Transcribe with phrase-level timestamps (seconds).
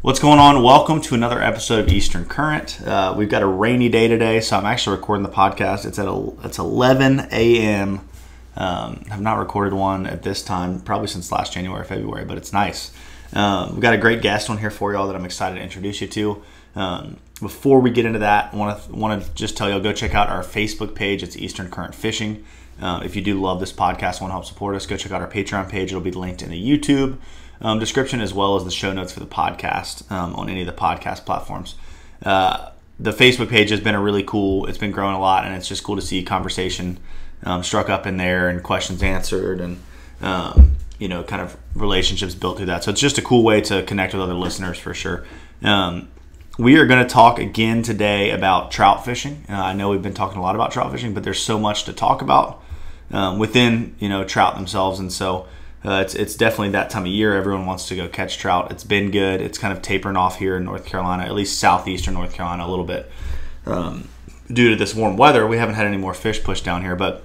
[0.00, 0.62] What's going on?
[0.62, 2.80] Welcome to another episode of Eastern Current.
[2.86, 5.84] Uh, we've got a rainy day today, so I'm actually recording the podcast.
[5.84, 8.08] It's at a, it's 11 a.m.
[8.56, 12.52] Um, I've not recorded one at this time probably since last January, February, but it's
[12.52, 12.92] nice.
[13.32, 16.00] Um, we've got a great guest on here for y'all that I'm excited to introduce
[16.00, 16.42] you to.
[16.76, 19.92] Um, before we get into that, I want to want to just tell y'all go
[19.92, 21.24] check out our Facebook page.
[21.24, 22.44] It's Eastern Current Fishing.
[22.80, 25.20] Uh, if you do love this podcast, want to help support us, go check out
[25.20, 25.88] our Patreon page.
[25.90, 27.18] It'll be linked in the YouTube
[27.60, 30.66] um, description as well as the show notes for the podcast um, on any of
[30.66, 31.74] the podcast platforms.
[32.22, 34.66] Uh, the Facebook page has been a really cool.
[34.66, 36.98] It's been growing a lot, and it's just cool to see conversation
[37.44, 39.80] um, struck up in there and questions answered, and
[40.20, 42.82] um, you know, kind of relationships built through that.
[42.84, 45.24] So it's just a cool way to connect with other listeners for sure.
[45.62, 46.08] Um,
[46.58, 49.44] we are going to talk again today about trout fishing.
[49.48, 51.84] Uh, I know we've been talking a lot about trout fishing, but there's so much
[51.84, 52.60] to talk about
[53.12, 55.46] um, within you know trout themselves, and so
[55.84, 57.36] uh, it's, it's definitely that time of year.
[57.36, 58.72] Everyone wants to go catch trout.
[58.72, 59.40] It's been good.
[59.40, 62.68] It's kind of tapering off here in North Carolina, at least southeastern North Carolina, a
[62.68, 63.10] little bit.
[63.64, 64.08] Um,
[64.52, 67.24] due to this warm weather, we haven't had any more fish pushed down here, but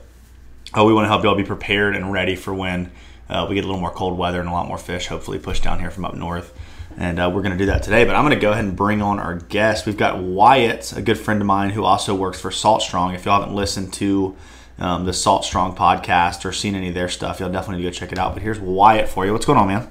[0.77, 2.91] uh, we want to help y'all be prepared and ready for when
[3.29, 5.63] uh, we get a little more cold weather and a lot more fish hopefully pushed
[5.63, 6.53] down here from up north.
[6.95, 8.05] And uh, we're going to do that today.
[8.05, 9.87] But I'm going to go ahead and bring on our guest.
[9.87, 13.15] We've got Wyatt, a good friend of mine who also works for Salt Strong.
[13.15, 14.35] If y'all haven't listened to
[14.83, 18.11] um, the Salt Strong podcast or seen any of their stuff, you'll definitely go check
[18.11, 18.33] it out.
[18.33, 19.31] But here's Wyatt for you.
[19.31, 19.89] What's going on, man?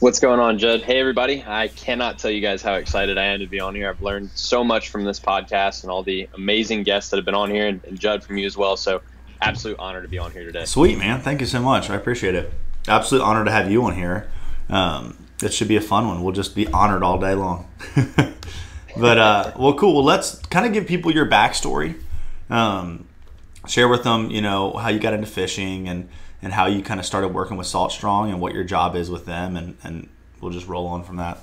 [0.00, 0.82] What's going on, Judd?
[0.82, 1.44] Hey, everybody.
[1.46, 3.88] I cannot tell you guys how excited I am to be on here.
[3.88, 7.36] I've learned so much from this podcast and all the amazing guests that have been
[7.36, 8.76] on here, and, and Judd from you as well.
[8.76, 9.00] So,
[9.40, 10.64] absolute honor to be on here today.
[10.64, 11.20] Sweet, man.
[11.20, 11.88] Thank you so much.
[11.88, 12.52] I appreciate it.
[12.88, 14.28] Absolute honor to have you on here.
[14.68, 16.22] Um, it should be a fun one.
[16.24, 17.68] We'll just be honored all day long.
[18.96, 19.94] but, uh, well, cool.
[19.94, 22.00] Well, let's kind of give people your backstory.
[22.50, 23.07] Um,
[23.68, 26.08] share with them, you know, how you got into fishing and
[26.40, 29.10] and how you kind of started working with Salt Strong and what your job is
[29.10, 30.08] with them, and and
[30.40, 31.38] we'll just roll on from that.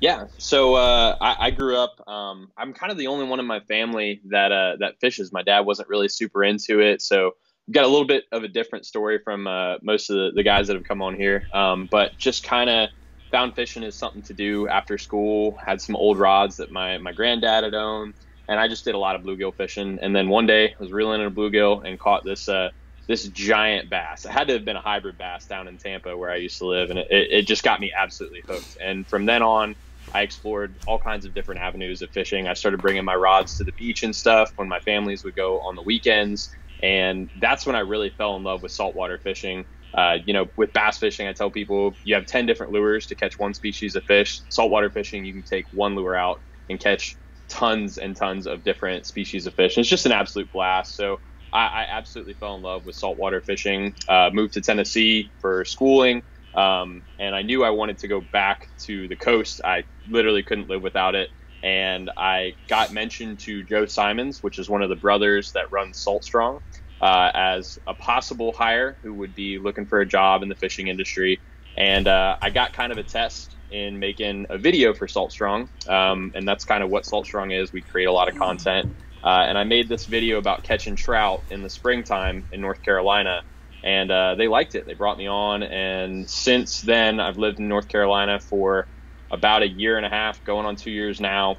[0.00, 2.08] Yeah, so uh, I, I, grew up.
[2.08, 5.32] Um, I'm kind of the only one in my family that uh, that fishes.
[5.32, 7.36] My dad wasn't really super into it, so
[7.68, 10.42] I've got a little bit of a different story from uh, most of the, the,
[10.42, 11.44] guys that have come on here.
[11.54, 12.88] Um, but just kind of
[13.30, 15.56] found fishing is something to do after school.
[15.64, 18.14] Had some old rods that my my granddad had owned
[18.48, 19.98] and I just did a lot of bluegill fishing.
[20.02, 22.70] And then one day I was reeling in a bluegill and caught this uh,
[23.08, 24.24] this giant bass.
[24.24, 26.66] It had to have been a hybrid bass down in Tampa where I used to
[26.66, 28.76] live, and it, it just got me absolutely hooked.
[28.80, 29.76] And from then on,
[30.12, 32.48] I explored all kinds of different avenues of fishing.
[32.48, 35.60] I started bringing my rods to the beach and stuff when my families would go
[35.60, 36.50] on the weekends,
[36.82, 39.64] and that's when I really fell in love with saltwater fishing.
[39.96, 43.16] Uh, you know, with bass fishing, I tell people you have 10 different lures to
[43.16, 44.40] catch one species of fish.
[44.48, 46.38] Saltwater fishing, you can take one lure out
[46.68, 47.16] and catch
[47.52, 49.76] tons and tons of different species of fish.
[49.76, 50.96] It's just an absolute blast.
[50.96, 51.18] So
[51.52, 53.94] I, I absolutely fell in love with saltwater fishing.
[54.08, 56.22] Uh, moved to Tennessee for schooling,
[56.54, 59.60] um, and I knew I wanted to go back to the coast.
[59.64, 61.28] I literally couldn't live without it.
[61.62, 66.00] And I got mentioned to Joe Simonds, which is one of the brothers that runs
[66.00, 66.60] Salt Strong,
[67.00, 70.88] uh, as a possible hire who would be looking for a job in the fishing
[70.88, 71.40] industry.
[71.76, 75.68] And uh, I got kind of a test in making a video for Salt Strong,
[75.88, 77.72] um, and that's kind of what Salt Strong is.
[77.72, 78.94] We create a lot of content,
[79.24, 83.42] uh, and I made this video about catching trout in the springtime in North Carolina,
[83.82, 84.86] and uh, they liked it.
[84.86, 88.86] They brought me on, and since then I've lived in North Carolina for
[89.30, 91.56] about a year and a half, going on two years now,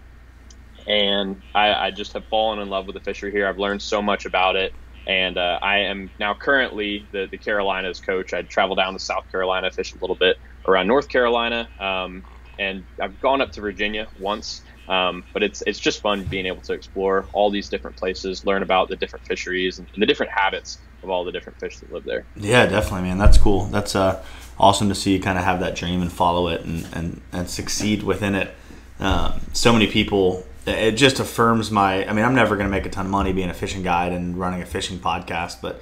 [0.87, 3.47] and I, I just have fallen in love with the fishery here.
[3.47, 4.73] I've learned so much about it.
[5.05, 8.33] And uh, I am now currently the, the Carolinas coach.
[8.33, 10.37] I travel down to South Carolina, fish a little bit,
[10.67, 12.23] around North Carolina, um,
[12.59, 14.61] and I've gone up to Virginia once.
[14.85, 18.63] Um, but it's it's just fun being able to explore all these different places, learn
[18.63, 21.91] about the different fisheries and, and the different habits of all the different fish that
[21.91, 22.25] live there.
[22.35, 23.17] Yeah, definitely, man.
[23.17, 23.65] That's cool.
[23.67, 24.23] That's uh,
[24.59, 27.49] awesome to see you kind of have that dream and follow it and, and, and
[27.49, 28.53] succeed within it.
[28.99, 32.07] Um, so many people, it just affirms my.
[32.07, 34.11] I mean, I'm never going to make a ton of money being a fishing guide
[34.11, 35.81] and running a fishing podcast, but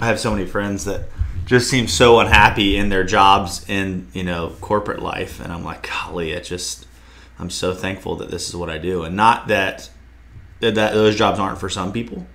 [0.00, 1.08] I have so many friends that
[1.48, 5.40] just seem so unhappy in their jobs in you know corporate life.
[5.40, 6.86] And i'm like golly it just
[7.38, 9.02] i'm so thankful that this is what i do.
[9.02, 9.90] And not that
[10.60, 12.26] that, those jobs aren't for some people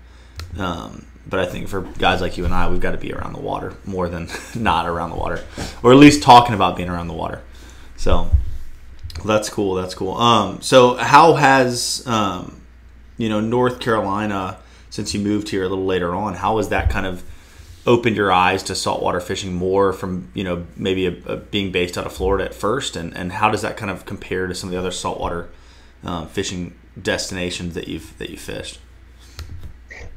[0.57, 3.33] um, but i think for guys like you and i we've got to be around
[3.33, 5.43] the water more than not around the water
[5.83, 7.41] or at least talking about being around the water.
[7.97, 8.31] So
[9.23, 10.15] that's cool that's cool.
[10.15, 12.61] Um, so how has um,
[13.17, 14.57] you know north carolina
[14.89, 17.23] since you moved here a little later on how has that kind of
[17.85, 21.97] opened your eyes to saltwater fishing more from you know maybe a, a being based
[21.97, 24.69] out of Florida at first, and and how does that kind of compare to some
[24.69, 25.49] of the other saltwater
[26.03, 28.79] um, fishing destinations that you've that you fished?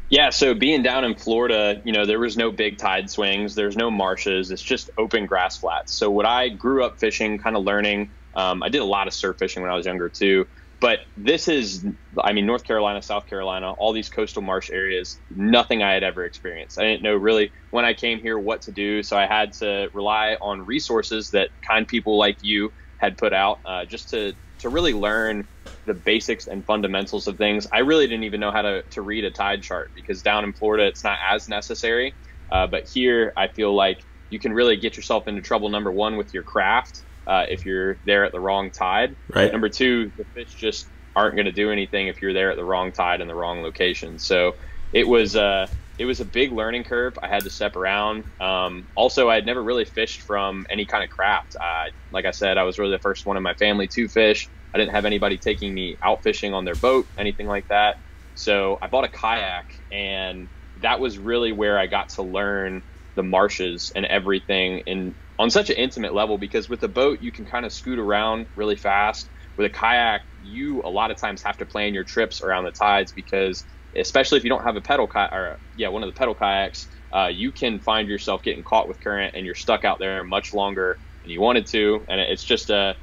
[0.08, 3.76] Yeah, so being down in Florida, you know, there was no big tide swings, there's
[3.76, 5.92] no marshes, it's just open grass flats.
[5.92, 9.14] So what I grew up fishing, kind of learning, um, I did a lot of
[9.14, 10.46] surf fishing when I was younger too.
[10.80, 11.86] But this is,
[12.20, 16.24] I mean, North Carolina, South Carolina, all these coastal marsh areas, nothing I had ever
[16.24, 16.78] experienced.
[16.78, 19.02] I didn't know really when I came here what to do.
[19.02, 23.58] So I had to rely on resources that kind people like you had put out
[23.64, 25.48] uh, just to, to really learn
[25.86, 27.66] the basics and fundamentals of things.
[27.72, 30.52] I really didn't even know how to, to read a tide chart because down in
[30.52, 32.16] Florida, it's not as necessary.
[32.52, 36.16] Uh, but here, I feel like you can really get yourself into trouble, number one,
[36.18, 39.16] with your craft uh, if you're there at the wrong tide.
[39.34, 39.50] Right.
[39.50, 42.64] Number two, the fish just aren't going to do anything if you're there at the
[42.64, 44.18] wrong tide in the wrong location.
[44.18, 44.56] So
[44.92, 45.66] it was uh,
[45.98, 47.18] it was a big learning curve.
[47.22, 48.24] I had to step around.
[48.40, 51.56] Um, also, I had never really fished from any kind of craft.
[51.56, 54.48] Uh, like I said, I was really the first one in my family to fish.
[54.74, 57.98] I didn't have anybody taking me out fishing on their boat, anything like that.
[58.34, 60.48] So I bought a kayak, and
[60.82, 62.82] that was really where I got to learn
[63.14, 67.32] the marshes and everything in on such an intimate level because with a boat you
[67.32, 71.42] can kind of scoot around really fast with a kayak you a lot of times
[71.42, 73.64] have to plan your trips around the tides because
[73.96, 76.86] especially if you don't have a pedal kayak or yeah one of the pedal kayaks
[77.14, 80.52] uh, you can find yourself getting caught with current and you're stuck out there much
[80.52, 82.94] longer than you wanted to and it's just a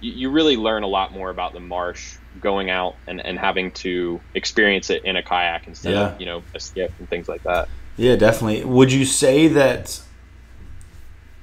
[0.00, 3.72] you, you really learn a lot more about the marsh going out and, and having
[3.72, 6.08] to experience it in a kayak instead Yeah.
[6.10, 8.64] of you know a skiff and things like that Yeah, definitely.
[8.64, 10.00] Would you say that?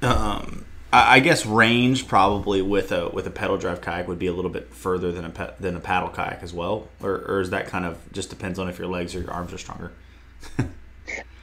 [0.01, 4.27] Um, I I guess range probably with a with a pedal drive kayak would be
[4.27, 7.41] a little bit further than a pe- than a paddle kayak as well, or, or
[7.41, 9.91] is that kind of just depends on if your legs or your arms are stronger?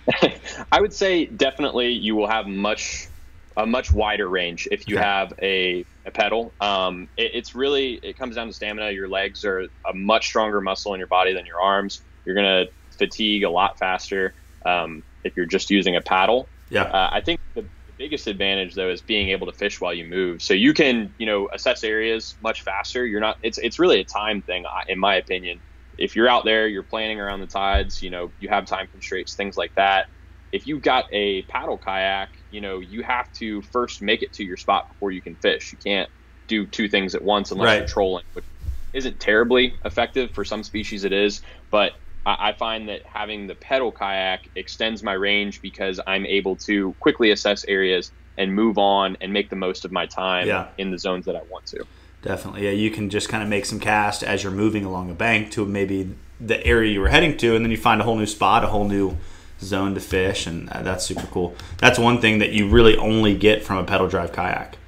[0.73, 3.09] I would say definitely you will have much
[3.57, 4.99] a much wider range if you Okay.
[4.99, 6.55] have a, a pedal.
[6.61, 8.91] Um, it, it's really it comes down to stamina.
[8.91, 12.03] Your legs are a much stronger muscle in your body than your arms.
[12.25, 12.65] You're gonna
[12.99, 14.35] fatigue a lot faster
[14.67, 16.51] um, if you're just using a paddle.
[16.71, 19.95] Yeah, Uh, I think the, the biggest advantage though is being able to fish while
[19.95, 20.43] you move.
[20.43, 23.07] So you can, you know, assess areas much faster.
[23.07, 23.37] You're not.
[23.43, 25.63] It's it's really a time thing, in my opinion.
[25.99, 28.03] If you're out there, you're planning around the tides.
[28.03, 30.07] You know, you have time constraints, things like that.
[30.53, 34.45] If you've got a paddle kayak, you know, you have to first make it to
[34.45, 35.73] your spot before you can fish.
[35.73, 36.11] You can't
[36.49, 37.77] do two things at once unless Right.
[37.77, 38.47] you're trolling, which
[38.93, 41.05] isn't terribly effective for some species.
[41.05, 41.93] It is, but
[42.27, 46.95] I, I find that having the pedal kayak extends my range because I'm able to
[47.01, 50.69] quickly assess areas and move on and make the most of my time Yeah.
[50.79, 51.85] in the zones that I want to.
[52.23, 52.65] definitely.
[52.65, 55.51] Yeah, you can just kind of make some cast as you're moving along a bank
[55.53, 58.27] to maybe the area you were heading to, and then you find a whole new
[58.27, 59.17] spot, a whole new
[59.61, 61.55] zone to fish, and uh, that's super cool.
[61.79, 64.79] That's one thing that you really only get from a pedal drive kayak.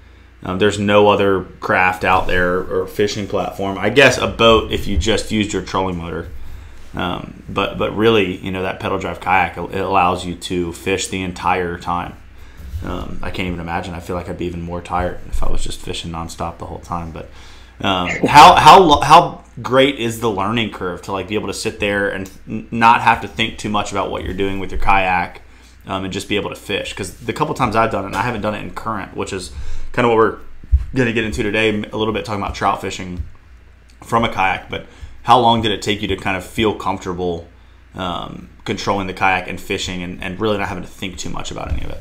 [0.42, 3.76] Um, there's no other craft out there or fishing platform.
[3.78, 6.28] I guess a boat if you just used your trolling motor.
[6.94, 11.08] Um, but but really, you know that pedal drive kayak it allows you to fish
[11.08, 12.14] the entire time.
[12.84, 13.94] Um, I can't even imagine.
[13.94, 16.66] I feel like I'd be even more tired if I was just fishing nonstop the
[16.66, 17.10] whole time.
[17.10, 17.28] But
[17.80, 21.80] um, how how how great is the learning curve to like be able to sit
[21.80, 25.42] there and not have to think too much about what you're doing with your kayak
[25.86, 26.90] um, and just be able to fish?
[26.90, 29.32] Because the couple times I've done it, and I haven't done it in current, which
[29.32, 29.52] is
[29.92, 30.38] kind of what we're
[30.94, 31.82] going to get into today.
[31.82, 33.22] A little bit talking about trout fishing
[34.02, 34.86] from a kayak, but
[35.26, 37.49] how long did it take you to kind of feel comfortable
[37.96, 41.50] um, controlling the kayak and fishing and, and really not having to think too much
[41.50, 42.00] about any of it?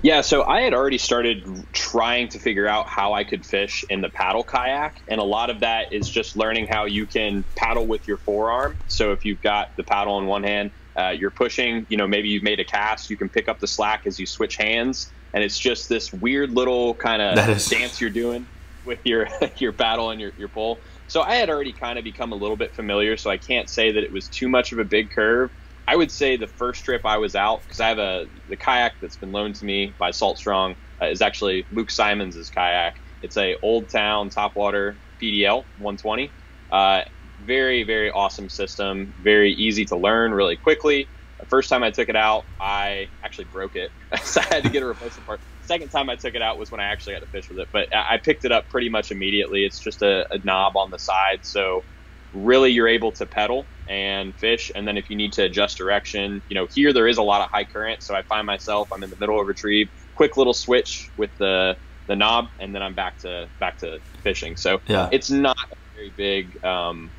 [0.00, 4.00] Yeah, so I had already started trying to figure out how I could fish in
[4.00, 7.84] the paddle kayak, and a lot of that is just learning how you can paddle
[7.84, 8.76] with your forearm.
[8.86, 12.28] So if you've got the paddle in one hand, uh, you're pushing, you know, maybe
[12.28, 15.42] you've made a cast, you can pick up the slack as you switch hands, and
[15.42, 18.46] it's just this weird little kind of is- dance you're doing
[18.84, 20.78] with your your paddle and your, your pull.
[21.06, 23.92] So I had already kind of become a little bit familiar, so I can't say
[23.92, 25.50] that it was too much of a big curve.
[25.86, 28.92] I would say the first trip I was out because I have a the kayak
[29.00, 32.94] that's been loaned to me by Salt Strong uh, is actually Luke Simonds's kayak.
[33.20, 36.34] It's a Old Town Topwater PDL 120.
[36.70, 37.02] Uh,
[37.40, 39.12] very very awesome system.
[39.18, 41.10] Very easy to learn really quickly.
[41.52, 43.90] First time I took it out, I actually broke it,
[44.22, 45.38] so I had to get a replacement part.
[45.66, 47.68] Second time I took it out was when I actually had to fish with it,
[47.70, 49.66] but I I picked it up pretty much immediately.
[49.66, 51.84] It's just a, a knob on the side, so
[52.32, 56.40] really you're able to pedal and fish and then if you need to adjust direction
[56.48, 59.02] you know here there is a lot of high current so i find myself i'm
[59.02, 62.94] in the middle of retrieve quick little switch with the the knob and then i'm
[62.94, 65.10] back to back to fishing so Yeah.
[65.12, 67.10] it's not a very big um,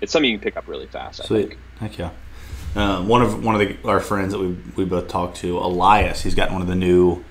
[0.00, 1.48] it's something you can pick up really fast I Sweet.
[1.50, 1.60] think.
[1.78, 2.10] Heck yeah.
[2.74, 6.22] Um, one of one of the, our friends that we, we both talked to, Elias,
[6.22, 7.22] he's got one of the new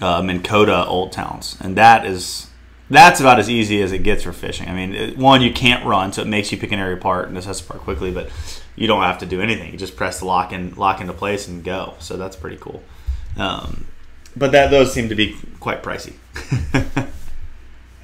[0.00, 2.48] uh, Minn Kota Old Towns, and that is
[2.90, 4.68] that's about as easy as it gets for fishing.
[4.68, 7.28] I mean, it, one you can't run, so it makes you pick an area apart
[7.28, 8.10] and assess the apart quickly.
[8.10, 8.30] But
[8.76, 9.72] you don't have to do anything.
[9.72, 11.94] You just press the lock and lock into place and go.
[11.98, 12.82] So that's pretty cool.
[13.38, 13.86] Um,
[14.36, 16.14] but that those seem to be quite pricey.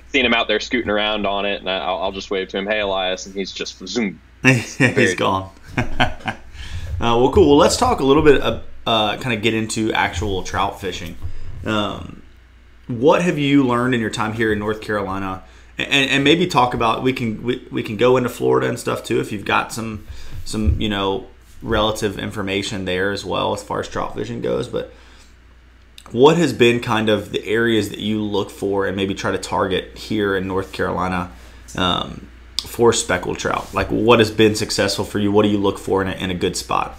[0.09, 2.67] Seen him out there scooting around on it, and I'll, I'll just wave to him,
[2.67, 4.21] "Hey, Elias," and he's just zoom.
[4.43, 5.51] he's gone.
[7.01, 7.49] uh, well, cool.
[7.49, 8.41] Well, let's talk a little bit.
[8.41, 11.17] Of, uh, kind of get into actual trout fishing.
[11.65, 12.23] Um,
[12.89, 15.45] what have you learned in your time here in North Carolina?
[15.79, 19.03] And, and maybe talk about we can we, we can go into Florida and stuff
[19.03, 20.07] too if you've got some
[20.45, 21.27] some you know
[21.63, 24.69] relative information there as well as far as trout fishing goes.
[24.69, 24.93] But
[26.11, 29.39] what has been kind of the areas that you look for and maybe try to
[29.39, 31.31] target here in North Carolina
[31.77, 32.30] um,
[32.61, 33.73] for speckled trout?
[33.75, 35.33] Like what has been successful for you?
[35.33, 36.97] What do you look for in a, in a good spot?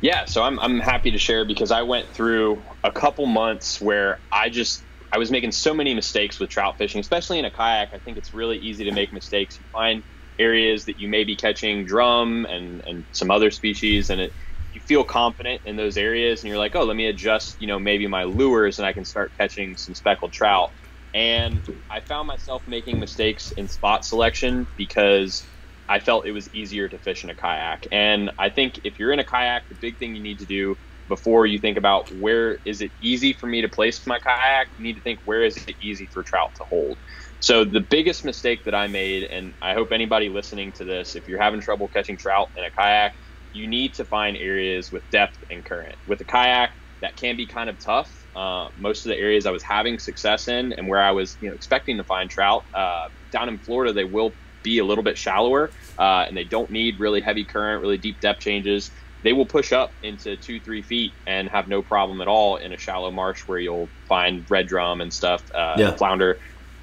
[0.00, 4.20] Yeah, so I'm, I'm happy to share because I went through a couple months where
[4.32, 7.90] I just I was making so many mistakes with trout fishing, especially in a kayak.
[7.92, 9.58] I think it's really easy to make mistakes.
[9.58, 10.02] You find
[10.38, 14.32] areas that you may be catching drum and, and some other species, and it,
[14.72, 17.78] you feel confident in those areas, and you're like, oh, let me adjust, you know,
[17.78, 20.72] maybe my lures, and I can start catching some speckled trout.
[21.14, 25.46] And I found myself making mistakes in spot selection because
[25.88, 27.86] I felt it was easier to fish in a kayak.
[27.92, 30.76] And I think if you're in a kayak, the big thing you need to do
[31.08, 34.84] before you think about where is it easy for me to place my kayak, you
[34.84, 36.98] need to think where is it easy for trout to hold.
[37.40, 41.28] So the biggest mistake that I made, and I hope anybody listening to this, if
[41.28, 43.12] you're having trouble catching trout in a kayak,
[43.52, 45.96] you need to find areas with depth and current.
[46.06, 46.70] With a kayak,
[47.02, 48.21] that can be kind of tough.
[48.34, 51.48] Uh, most of the areas I was having success in, and where I was, you
[51.48, 55.18] know, expecting to find trout uh, down in Florida, they will be a little bit
[55.18, 58.90] shallower uh, and they don't need really heavy current, really deep depth changes,
[59.22, 62.72] they will push up into two, three feet and have no problem at all in
[62.72, 65.92] a shallow marsh where you'll find red drum and stuff, uh, yeah.
[65.92, 66.38] flounder.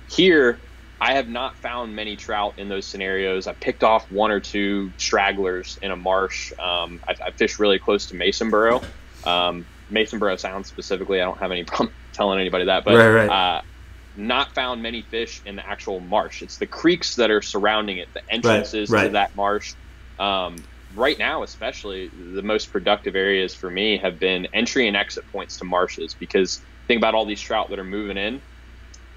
[0.07, 0.59] Here,
[1.01, 3.47] I have not found many trout in those scenarios.
[3.47, 6.51] I picked off one or two stragglers in a marsh.
[6.59, 8.83] Um, I, I fished really close to Masonboro.
[9.25, 13.29] Um, Masonboro Sound specifically, I don't have any problem telling anybody that, but right, right.
[13.29, 13.61] Uh,
[14.15, 16.41] not found many fish in the actual marsh.
[16.41, 19.73] It's the creeks that are surrounding it, the entrances right, to that marsh.
[20.17, 20.57] Um,
[20.95, 25.57] right now, especially, the most productive areas for me have been entry and exit points
[25.57, 28.41] to marshes because think about all these trout that are moving in.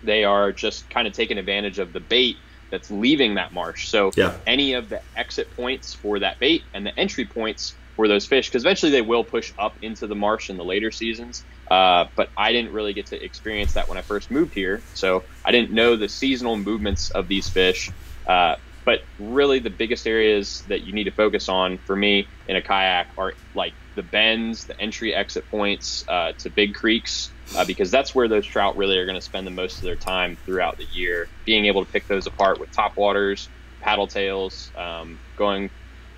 [0.03, 2.37] They are just kind of taking advantage of the bait
[2.71, 3.89] that's leaving that marsh.
[3.89, 4.35] So yeah.
[4.47, 8.49] any of the exit points for that bait and the entry points for those fish,
[8.49, 11.45] because eventually they will push up into the marsh in the later seasons.
[11.71, 15.27] Uh, but I didn't really get to experience that when I first moved here, so
[15.45, 17.89] I didn't know the seasonal movements of these fish.
[18.29, 22.57] Uh, but really, the biggest areas that you need to focus on for me in
[22.57, 27.65] a kayak are like the bends, the entry exit points uh, to big creeks, uh,
[27.65, 30.37] because that's where those trout really are going to spend the most of their time
[30.45, 31.31] throughout the year.
[31.45, 35.71] Being able to pick those apart with top waters, paddle tails, um, going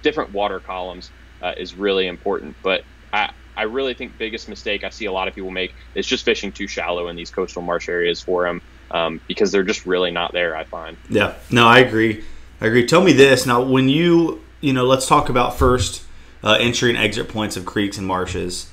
[0.03, 1.13] different water columns
[1.45, 2.57] uh, is really important.
[2.63, 2.83] But
[3.13, 6.25] I, I really think biggest mistake I see a lot of people make is just
[6.25, 10.11] fishing too shallow in these coastal marsh areas for them um, because they're just really
[10.11, 10.57] not there.
[10.57, 10.97] I find.
[11.09, 12.25] Yeah, no, I agree.
[12.61, 12.87] I agree.
[12.87, 13.63] Tell me this now.
[13.63, 16.03] When you you know, let's talk about first
[16.43, 18.71] uh, entry and exit points of creeks and marshes.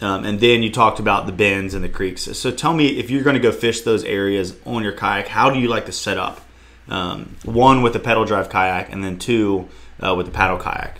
[0.00, 2.22] Um, and then you talked about the bends and the creeks.
[2.22, 5.50] So tell me if you're going to go fish those areas on your kayak, how
[5.50, 6.40] do you like to set up?
[6.88, 9.68] Um, one with the pedal drive kayak, and then two
[10.00, 10.98] uh, with the paddle kayak.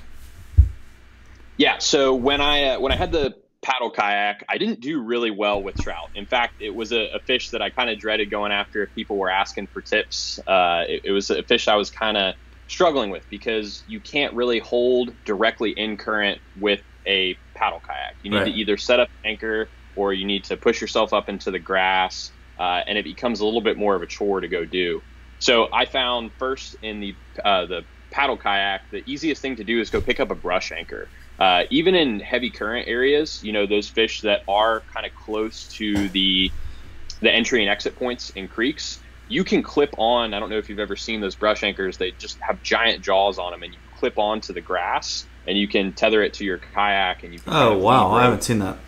[1.56, 1.78] Yeah.
[1.78, 5.62] So when I uh, when I had the paddle kayak, I didn't do really well
[5.62, 6.10] with trout.
[6.14, 8.94] In fact, it was a, a fish that I kind of dreaded going after if
[8.94, 10.38] people were asking for tips.
[10.46, 12.34] Uh, it, it, was a fish I was kind of
[12.66, 18.16] struggling with because you can't really hold directly in current with a paddle kayak.
[18.22, 18.44] You need right.
[18.46, 22.32] to either set up anchor or you need to push yourself up into the grass,
[22.58, 25.02] uh, and it becomes a little bit more of a chore to go do.
[25.38, 29.80] So I found first in the uh, the paddle kayak, the easiest thing to do
[29.80, 31.10] is go pick up a brush anchor.
[31.38, 35.68] Uh, even in heavy current areas, you know, those fish that are kind of close
[35.68, 36.50] to the
[37.20, 40.34] the entry and exit points in creeks, you can clip on.
[40.34, 41.96] I don't know if you've ever seen those brush anchors.
[41.96, 45.66] They just have giant jaws on them, and you clip onto the grass, and you
[45.66, 47.40] can tether it to your kayak, and you.
[47.40, 48.12] Can oh wow!
[48.12, 48.78] I haven't seen that.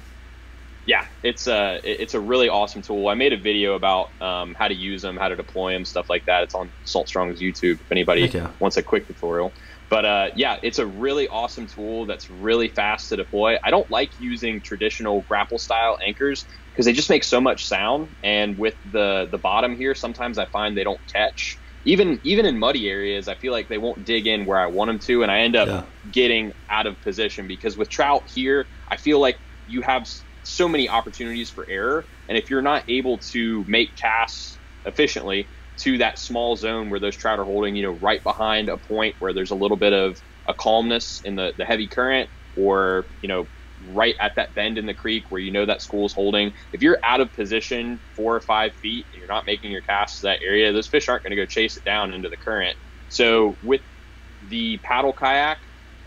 [0.84, 3.08] Yeah, it's a it's a really awesome tool.
[3.08, 6.08] I made a video about um, how to use them, how to deploy them, stuff
[6.08, 6.44] like that.
[6.44, 7.74] It's on Salt Strong's YouTube.
[7.74, 8.50] If anybody yeah.
[8.60, 9.52] wants a quick tutorial.
[9.88, 13.56] But uh, yeah, it's a really awesome tool that's really fast to deploy.
[13.62, 18.16] I don't like using traditional grapple style anchors because they just make so much sound.
[18.22, 21.60] And with the the bottom here, sometimes I find they don't catch.
[21.84, 24.88] Even even in muddy areas, I feel like they won't dig in where I want
[24.88, 25.84] them to, and I end up yeah.
[26.10, 30.08] getting out of position because with trout here, I feel like you have
[30.42, 35.98] so many opportunities for error, and if you're not able to make casts efficiently, to
[35.98, 39.32] that small zone where those trout are holding, you know, right behind a point where
[39.32, 40.18] there's a little bit of
[40.48, 43.48] a calmness in the, the heavy current or, you know,
[43.82, 46.52] right at that bend in the creek where you know that school's holding.
[46.72, 50.20] If you're out of position four or five feet and you're not making your casts
[50.20, 52.76] to that area, those fish aren't going to go chase it down into the current.
[53.08, 53.82] So with
[54.40, 55.58] the paddle kayak,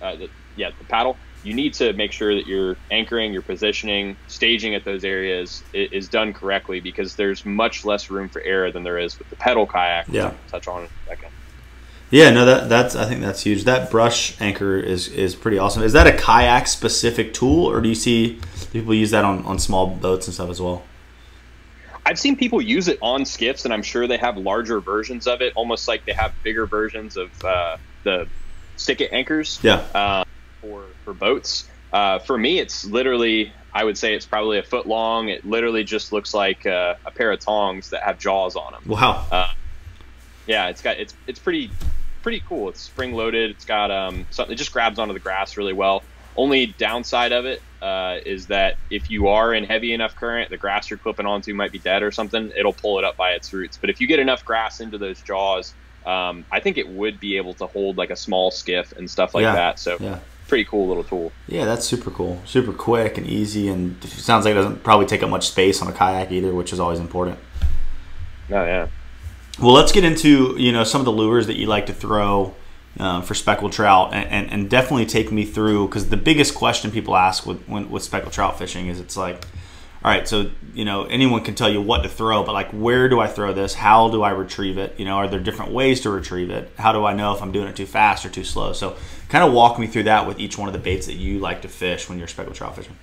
[0.02, 4.18] uh, the, yeah, the paddle, you need to make sure that you're anchoring, your positioning,
[4.28, 8.72] staging at those areas is, is, done correctly because there's much less room for error
[8.72, 10.08] than there is with the pedal kayak.
[10.10, 10.34] Yeah.
[10.50, 11.30] touch on in a second.
[12.12, 13.66] Yeah, no, that that's I think that's huge.
[13.66, 15.84] That brush anchor is is pretty awesome.
[15.84, 18.40] Is that a kayak specific tool, or do you see
[18.74, 20.84] people use that on on small boats and stuff as well?
[22.06, 25.42] I've seen people use it on skiffs, and I'm sure they have larger versions of
[25.42, 28.28] it, almost like they have bigger versions of uh, the
[28.78, 29.60] stick it anchors.
[29.62, 29.84] Yeah.
[29.94, 30.24] Uh,
[30.62, 31.68] for for boats.
[31.92, 35.30] Uh, for me, it's literally I would say it's probably a foot long.
[35.30, 38.84] It literally just looks like uh, a pair of tongs that have jaws on them.
[38.86, 39.26] Wow.
[39.32, 39.52] Uh,
[40.48, 41.72] yeah, it's got it's it's pretty
[42.22, 42.70] pretty cool.
[42.70, 43.52] It's spring loaded.
[43.52, 44.54] It's got um something.
[44.54, 46.04] It just grabs onto the grass really well.
[46.38, 50.58] Only downside of it uh, is that if you are in heavy enough current, the
[50.58, 52.52] grass you're clipping onto might be dead or something.
[52.56, 53.78] It'll pull it up by its roots.
[53.78, 55.74] But if you get enough grass into those jaws,
[56.06, 59.36] um, I think it would be able to hold like a small skiff and stuff
[59.36, 59.56] like yeah.
[59.56, 59.80] that.
[59.80, 60.20] So yeah.
[60.50, 61.32] Pretty cool little tool.
[61.48, 62.42] Yeah, that's super cool.
[62.46, 65.88] Super quick and easy, and sounds like it doesn't probably take up much space on
[65.88, 67.40] a kayak either, which is always important.
[68.52, 68.88] Oh yeah.
[69.62, 72.56] Well, let's get into you know some of the lures that you like to throw
[73.00, 76.92] uh, for speckled trout, and, and, and, definitely take me through because the biggest question
[76.92, 79.46] people ask with when, with speckled trout fishing is it's like,
[80.04, 83.08] all right, so you know anyone can tell you what to throw, but like where
[83.08, 83.74] do I throw this?
[83.74, 85.00] How do I retrieve it?
[85.00, 86.72] You know, are there different ways to retrieve it?
[86.78, 88.74] How do I know if I'm doing it too fast or too slow?
[88.74, 88.98] So,
[89.30, 91.62] kind of walk me through that with each one of the baits that you like
[91.62, 92.96] to fish when you're speckled trout fishing.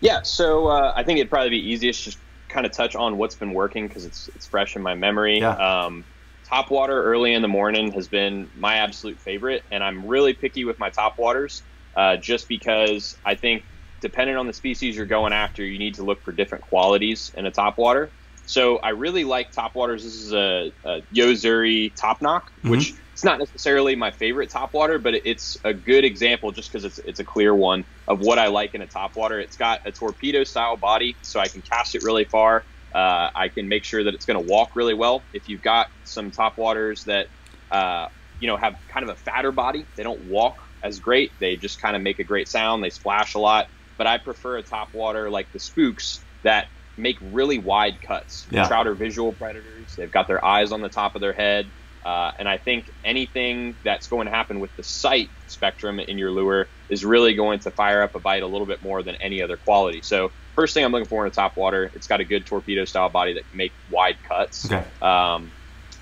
[0.00, 3.34] Yeah, so uh, I think it'd probably be easiest just kind of touch on what's
[3.34, 5.38] been working because it's it's fresh in my memory.
[5.38, 5.52] Yeah.
[5.56, 6.04] Um,
[6.44, 10.64] top water early in the morning has been my absolute favorite, and I'm really picky
[10.64, 11.62] with my top waters,
[11.96, 13.64] uh, just because I think
[14.00, 17.46] depending on the species you're going after, you need to look for different qualities in
[17.46, 18.10] a top water.
[18.46, 20.04] So I really like top waters.
[20.04, 22.70] This is a, a Yo-Zuri top knock, mm-hmm.
[22.70, 26.84] which it's not necessarily my favorite top water, but it's a good example just because
[26.84, 29.40] it's, it's a clear one of what I like in a top water.
[29.40, 32.62] It's got a torpedo style body, so I can cast it really far.
[32.94, 35.22] Uh, I can make sure that it's going to walk really well.
[35.32, 37.28] If you've got some top waters that
[37.70, 41.32] uh, you know have kind of a fatter body, they don't walk as great.
[41.38, 42.84] They just kind of make a great sound.
[42.84, 43.68] They splash a lot.
[43.96, 48.46] But I prefer a top water like the spooks that make really wide cuts.
[48.50, 48.66] Yeah.
[48.66, 49.94] Trout are visual predators.
[49.96, 51.72] They've got their eyes on the top of their head.
[52.04, 56.30] Uh, and I think anything that's going to happen with the sight spectrum in your
[56.30, 59.42] lure is really going to fire up a bite a little bit more than any
[59.42, 60.02] other quality.
[60.02, 62.84] So first thing I'm looking for in a top water, it's got a good torpedo
[62.84, 64.66] style body that can make wide cuts.
[64.66, 64.84] Okay.
[65.02, 65.52] Um,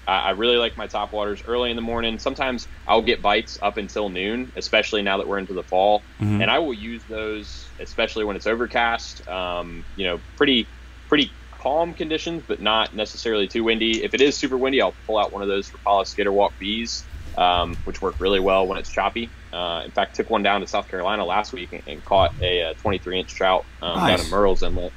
[0.06, 2.18] I, I really like my top waters early in the morning.
[2.18, 6.42] Sometimes I'll get bites up until noon, especially now that we're into the fall, Mhm.
[6.42, 9.26] and I will use those, especially when it's overcast.
[9.26, 10.70] Um, you know, pretty
[11.08, 14.02] pretty calm conditions, but not necessarily too windy.
[14.04, 17.04] If it is super windy, I'll pull out one of those Rapala Skitter Walk Bs,
[17.38, 19.34] um, which work really well when it's choppy.
[19.52, 22.62] Uh, in fact, took one down to South Carolina last week and, and caught a,
[22.70, 24.18] uh 23 inch trout um, Nice.
[24.18, 24.92] down in Murrell's Inlet.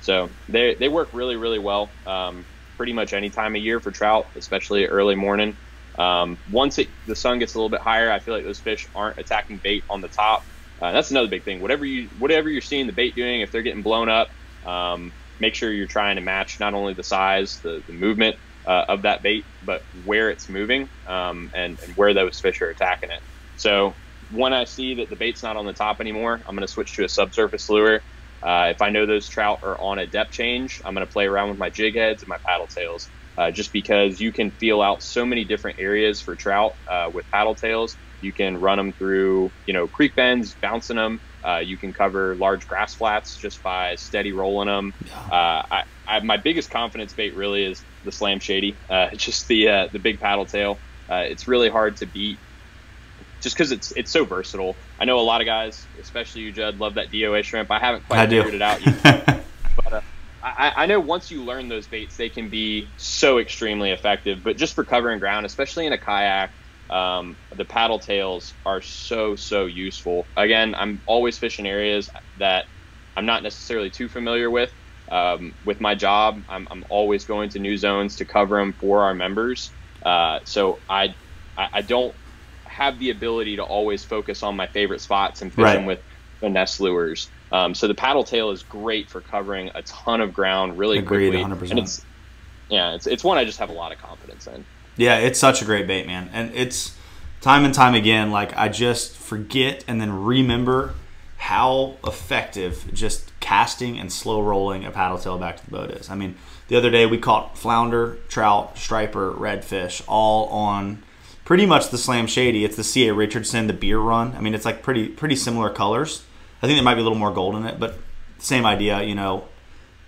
[0.00, 1.96] So they they work really really well.
[2.06, 5.58] Um, pretty much any time of year for trout, especially early morning.
[5.98, 8.86] Um, once it, the sun gets a little bit higher, I feel like those fish
[8.94, 10.44] aren't attacking bait on the top.
[10.80, 11.60] Uh, that's another big thing.
[11.60, 14.28] Whatever you whatever you're seeing the bait doing, if they're getting blown up,
[14.64, 18.36] um, make sure you're trying to match not only the size, the, the movement
[18.68, 22.70] uh, of that bait, but where it's moving um, and, and where those fish are
[22.70, 23.20] attacking it.
[23.56, 23.98] So
[24.28, 26.94] when I see that the bait's not on the top anymore, I'm going to switch
[26.96, 28.02] to a subsurface lure.
[28.46, 31.26] Uh, if I know those trout are on a depth change, I'm going to play
[31.26, 34.80] around with my jig heads and my paddle tails, uh, just because you can feel
[34.82, 37.98] out so many different areas for trout uh, with paddle tails.
[38.20, 41.20] You can run them through, you know, creek bends, bouncing them.
[41.44, 44.94] Uh, you can cover large grass flats just by steady rolling them.
[45.30, 49.68] Uh, I, I, my biggest confidence bait really is the slam shady, uh, just the
[49.68, 50.78] uh, the big paddle tail.
[51.08, 52.38] Uh, it's really hard to beat
[53.40, 54.76] just because it's it's so versatile.
[54.98, 57.70] I know a lot of guys, especially you, Judd, love that DOA shrimp.
[57.70, 58.42] I haven't quite I do.
[58.42, 59.02] figured it out yet,
[59.76, 60.00] but uh,
[60.42, 64.42] I, I know once you learn those baits, they can be so extremely effective.
[64.42, 66.50] But just for covering ground, especially in a kayak,
[66.90, 70.30] um, the paddle tails are so so useful.
[70.36, 72.66] Again, I'm always fishing areas that
[73.16, 74.72] I'm not necessarily too familiar with.
[75.10, 79.04] Um, with my job, I'm, I'm always going to new zones to cover them for
[79.04, 79.74] our members.
[80.04, 81.16] Uh, so I,
[81.56, 82.14] I I don't
[82.68, 85.74] have the ability to always focus on my favorite spots and fish Right.
[85.74, 86.00] them with
[86.40, 87.32] finesse lures.
[87.52, 91.32] Um, so the paddle tail is great for covering a ton of ground really Agreed,
[91.32, 91.42] quickly.
[91.42, 91.70] 100%.
[91.70, 92.06] And it's
[92.70, 94.66] yeah, it's it's one I just have a lot of confidence in.
[94.98, 96.94] Yeah, it's such a great bait, man, and it's
[97.40, 100.94] time and time again, like I just forget and then remember
[101.38, 106.10] how effective just casting and slow rolling a paddle tail back to the boat is.
[106.10, 106.34] I mean,
[106.66, 111.02] the other day we caught flounder, trout, striper, redfish, all on
[111.44, 112.64] pretty much the Slam Shady.
[112.64, 113.14] It's the C.A.
[113.14, 114.34] Richardson, the beer run.
[114.34, 116.24] I mean, it's like pretty pretty similar colors.
[116.60, 117.94] I think there might be a little more gold in it, but
[118.38, 119.44] same idea, you know.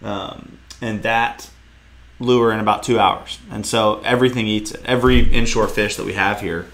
[0.02, 1.48] Um, and that
[2.20, 3.38] lure in about two hours.
[3.50, 4.82] And so everything eats it.
[4.84, 6.66] Every inshore fish that we have here,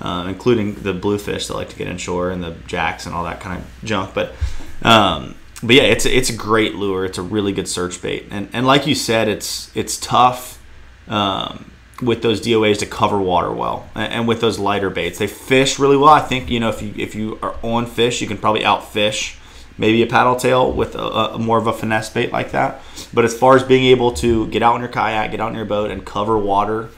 [0.00, 3.40] uh, including the bluefish that like to get inshore and the jacks and all that
[3.40, 4.14] kind of junk.
[4.14, 4.34] But
[4.82, 7.04] um, but yeah, it's a, it's a great lure.
[7.04, 8.26] It's a really good search bait.
[8.30, 10.60] And and like you said, it's it's tough.
[11.06, 11.70] Um,
[12.02, 15.96] with those DOAs to cover water well, and with those lighter baits, they fish really
[15.96, 16.08] well.
[16.08, 19.36] I think you know if you if you are on fish, you can probably outfish
[19.76, 22.80] maybe a paddle tail with a, a, more of a finesse bait like that.
[23.12, 25.56] But as far as being able to get out in your kayak, get out in
[25.56, 26.90] your boat, and cover water,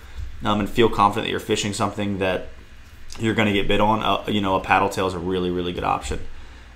[0.44, 2.48] um, and feel confident that you're fishing something that
[3.18, 5.50] you're going to get bit on, uh, you know, a paddle tail is a really
[5.50, 6.20] really good option.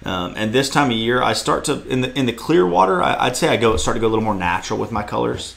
[0.05, 3.03] Um, and this time of year, I start to in the in the clear water.
[3.03, 5.57] I, would say I go start to go a little more natural with my colors.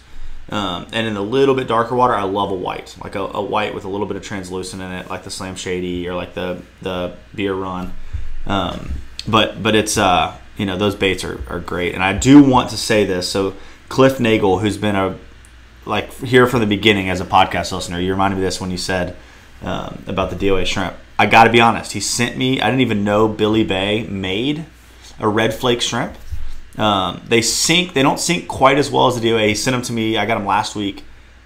[0.49, 3.41] Um, and in the little bit darker water, I love a white, like a, a,
[3.41, 6.33] white with a little bit of translucent in it, like the Slam Shady or like
[6.33, 7.93] the the Beer Run.
[8.45, 8.91] Um,
[9.27, 12.69] but but it's uh, you know those baits are, are great, and I do want
[12.71, 13.29] to say this.
[13.29, 13.55] So
[13.89, 15.17] Cliff Nagel, who's been a
[15.85, 18.77] like here from the beginning as a podcast listener, you reminded me this when you
[18.77, 19.15] said
[19.61, 20.95] um, about the DOA shrimp.
[21.19, 22.59] I got to be honest, he sent me.
[22.59, 24.65] I didn't even know Billy Bay made
[25.19, 26.17] a red flake shrimp
[26.77, 27.93] um, they sink.
[27.93, 29.47] They don't sink quite as well as the DOA.
[29.49, 30.17] He sent them to me.
[30.17, 31.03] I got them last week,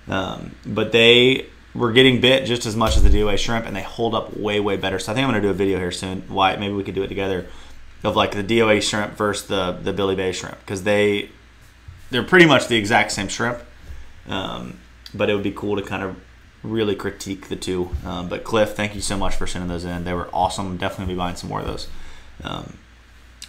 [0.07, 3.81] um, but they were getting bit just as much as the DOA shrimp, and they
[3.81, 4.99] hold up way way better.
[4.99, 6.23] So I think I'm gonna do a video here soon.
[6.27, 6.55] Why?
[6.55, 7.45] Maybe we could do it together
[8.03, 11.29] of like the DOA shrimp versus the the Billy Bay shrimp because they
[12.09, 13.59] they're pretty much the exact same shrimp.
[14.27, 14.79] Um,
[15.13, 16.17] but it would be cool to kind of
[16.63, 17.89] really critique the two.
[18.05, 20.03] Um, but Cliff, thank you so much for sending those in.
[20.03, 20.77] They were awesome.
[20.77, 21.87] Definitely be buying some more of those.
[22.43, 22.77] Um,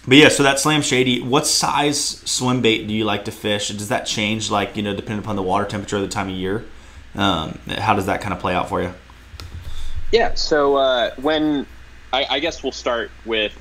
[0.07, 1.21] but yeah, so that slam shady.
[1.21, 3.69] What size swim bait do you like to fish?
[3.69, 6.35] Does that change, like you know, depending upon the water temperature of the time of
[6.35, 6.65] year?
[7.15, 8.93] Um, how does that kind of play out for you?
[10.11, 11.67] Yeah, so uh, when
[12.13, 13.55] I, I, guess we'll start with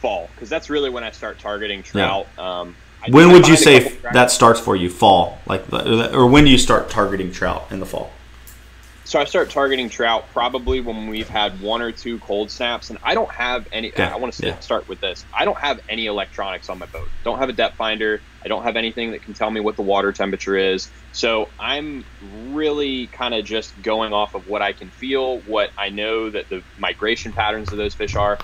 [0.00, 2.26] fall because that's really when I start targeting trout.
[2.36, 2.60] Yeah.
[2.60, 2.76] Um,
[3.08, 4.90] when would you say that starts for you?
[4.90, 8.10] Fall, like, or when do you start targeting trout in the fall?
[9.04, 12.98] So I start targeting trout probably when we've had one or two cold snaps, and
[13.02, 13.90] I don't have any.
[13.90, 14.04] Okay.
[14.04, 14.58] I want to yeah.
[14.60, 15.24] start with this.
[15.34, 17.08] I don't have any electronics on my boat.
[17.24, 18.20] Don't have a depth finder.
[18.44, 20.90] I don't have anything that can tell me what the water temperature is.
[21.12, 22.04] So I'm
[22.50, 26.48] really kind of just going off of what I can feel, what I know that
[26.48, 28.38] the migration patterns of those fish are.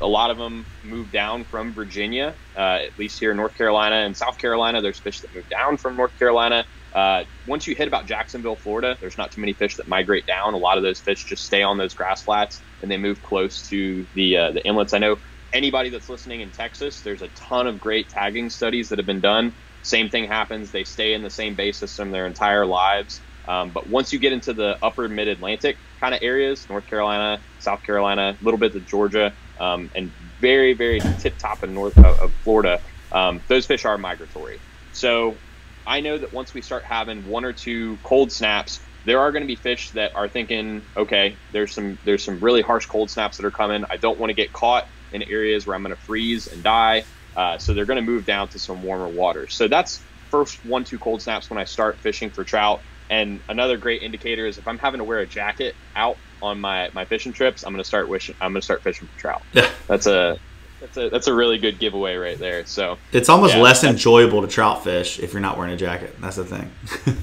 [0.00, 3.96] A lot of them move down from Virginia, uh, at least here in North Carolina
[3.96, 4.82] and South Carolina.
[4.82, 6.66] There's fish that move down from North Carolina.
[6.94, 10.54] Uh, once you hit about Jacksonville, Florida, there's not too many fish that migrate down.
[10.54, 13.62] A lot of those fish just stay on those grass flats and they move close
[13.68, 14.94] to the uh, the inlets.
[14.94, 15.16] I know
[15.52, 19.20] anybody that's listening in Texas, there's a ton of great tagging studies that have been
[19.20, 19.56] done.
[19.82, 23.22] Same thing happens; they stay in the same bay system their entire lives.
[23.48, 27.44] Um, but once you get into the upper mid Atlantic kind of areas, North Carolina,
[27.58, 31.96] South Carolina, a little bit of Georgia, um, and very, very tip top in north
[31.98, 32.80] of, of Florida,
[33.12, 34.60] um, those fish are migratory.
[34.92, 35.38] So
[35.86, 39.42] I know that once we start having one or two cold snaps, there are going
[39.42, 43.36] to be fish that are thinking, okay, there's some there's some really harsh cold snaps
[43.36, 43.84] that are coming.
[43.88, 47.04] I don't want to get caught in areas where I'm going to freeze and die.
[47.36, 49.54] Uh, so they're going to move down to some warmer waters.
[49.54, 52.82] So that's first one two cold snaps when I start fishing for trout.
[53.08, 56.90] And another great indicator is if I'm having to wear a jacket out on my,
[56.92, 59.42] my fishing trips, I'm going to start wishing I'm going to start fishing for trout.
[59.52, 60.38] Yeah, that's a
[60.80, 62.66] that's a that's a really good giveaway right there.
[62.66, 66.14] So it's almost yeah, less enjoyable to trout fish if you're not wearing a jacket.
[66.20, 66.70] That's the thing.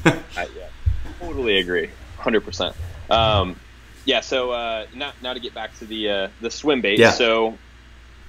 [0.35, 0.67] I, yeah,
[1.19, 2.75] totally agree, hundred um, percent.
[4.05, 4.21] Yeah.
[4.21, 6.99] So uh, now now to get back to the uh, the swim bait.
[6.99, 7.11] Yeah.
[7.11, 7.57] So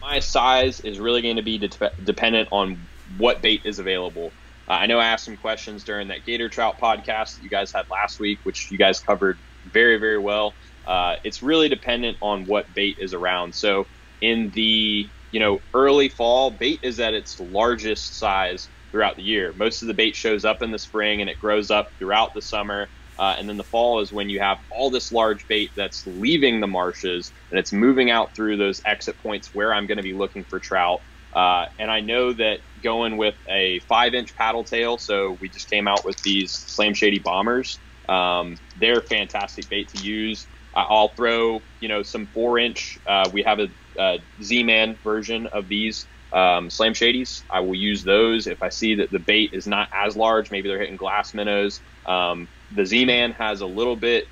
[0.01, 2.79] my size is really going to be de- dependent on
[3.19, 4.33] what bait is available.
[4.69, 7.73] Uh, I know I asked some questions during that Gator Trout podcast that you guys
[7.73, 10.55] had last week, which you guys covered very very well.
[10.87, 13.55] Uh, it's really dependent on what bait is around.
[13.55, 13.87] So
[14.21, 19.53] in the you know early fall, bait is at its largest size throughout the year.
[19.57, 22.43] Most of the bait shows up in the spring and it grows up throughout the
[22.43, 22.89] summer.
[23.19, 26.61] Uh, and then the fall is when you have all this large bait that's leaving
[26.61, 30.15] the marshes and it's moving out through those exit points where I'm going to be
[30.15, 31.01] looking for trout.
[31.35, 35.69] Uh, and I know that going with a five inch paddle tail, so we just
[35.69, 37.81] came out with these Slam Shady Bombers.
[38.09, 40.49] Um, they're fantastic bait to use.
[40.75, 42.99] I'll throw, you know, some four inch.
[43.07, 47.43] Uh, we have a uh, Z-Man version of these um, Slam Shadies.
[47.49, 50.51] I will use those if I see that the bait is not as large.
[50.51, 51.81] Maybe they're hitting glass minnows.
[52.07, 54.27] Um, the Z-Man has a little bit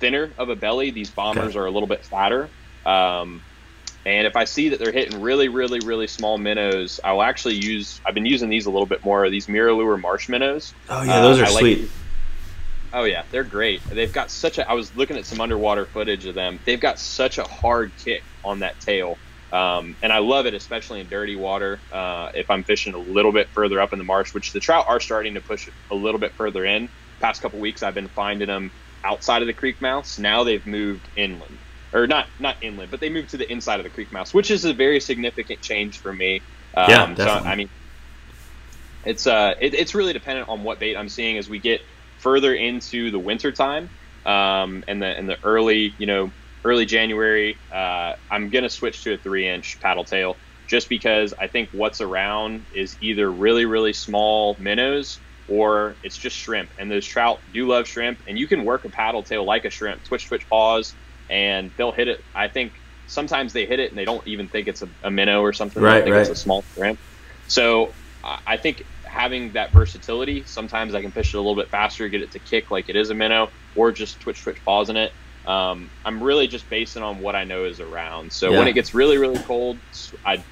[0.00, 0.90] thinner of a belly.
[0.90, 1.58] These bombers okay.
[1.58, 2.48] are a little bit fatter.
[2.86, 3.42] Um,
[4.04, 7.54] and if I see that they're hitting really, really, really small minnows, I will actually
[7.54, 8.00] use.
[8.04, 9.28] I've been using these a little bit more.
[9.30, 10.74] These MirrOlure marsh minnows.
[10.88, 11.82] Oh yeah, those uh, are sweet.
[11.82, 11.90] Like,
[12.92, 13.82] oh yeah, they're great.
[13.84, 14.68] They've got such a.
[14.68, 16.58] I was looking at some underwater footage of them.
[16.64, 19.18] They've got such a hard kick on that tail,
[19.52, 21.78] um, and I love it, especially in dirty water.
[21.92, 24.86] Uh, if I'm fishing a little bit further up in the marsh, which the trout
[24.88, 26.88] are starting to push a little bit further in.
[27.20, 28.72] Past couple weeks, I've been finding them
[29.04, 30.18] outside of the creek mouths.
[30.18, 31.58] Now they've moved inland
[31.92, 34.50] or not not inland, but they moved to the inside of the creek mouth, which
[34.50, 36.40] is a very significant change for me.
[36.74, 37.42] Um, yeah, definitely.
[37.42, 37.70] So, I mean,
[39.04, 41.82] it's uh, it, it's really dependent on what bait I'm seeing as we get
[42.22, 43.90] further into the winter time,
[44.24, 46.32] um, and the in the early you know
[46.64, 47.60] early January.
[47.72, 52.00] Uh, I'm gonna switch to a three inch paddle tail just because I think what's
[52.00, 57.66] around is either really really small minnows or it's just shrimp, and those trout do
[57.66, 60.96] love shrimp, and you can work a paddle tail like a shrimp, twitch twitch pause
[61.28, 62.24] and they'll hit it.
[62.34, 65.40] I think sometimes they hit it and they don't even think it's a, a minnow
[65.40, 65.82] or something.
[65.82, 66.20] Right, they think right.
[66.20, 67.00] it's a small shrimp.
[67.46, 72.08] So I think having that versatility, sometimes I can fish it a little bit faster,
[72.08, 74.96] get it to kick like it is a minnow, or just twitch twitch pause in
[74.96, 75.12] it.
[75.46, 78.32] Um, I'm really just basing on what I know is around.
[78.32, 78.58] So yeah.
[78.58, 79.78] when it gets really really cold,
[80.24, 80.42] I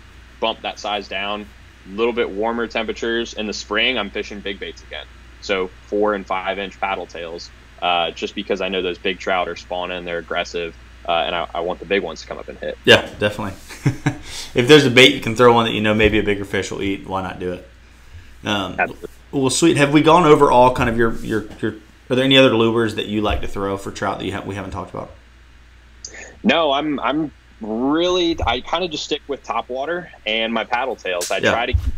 [0.40, 1.46] bump that size down.
[1.86, 5.06] A little bit warmer temperatures in the spring, I'm fishing big baits again.
[5.40, 9.48] So four and five inch paddle tails uh, just because I know those big trout
[9.48, 10.76] are spawning, they're aggressive,
[11.08, 12.76] uh, and I, I, want the big ones to come up and hit.
[12.84, 13.54] Yeah, definitely.
[14.54, 16.70] if there's a bait you can throw one that you know maybe a bigger fish
[16.70, 17.69] will eat, why not do it?
[18.44, 18.78] Um,
[19.32, 19.76] well, sweet.
[19.76, 21.74] Have we gone over all kind of your, your your?
[22.08, 24.46] Are there any other lures that you like to throw for trout that you have,
[24.46, 25.12] we haven't talked about?
[26.42, 30.96] No, I'm I'm really I kind of just stick with top water and my paddle
[30.96, 31.30] tails.
[31.30, 31.52] I yeah.
[31.52, 31.94] try to keep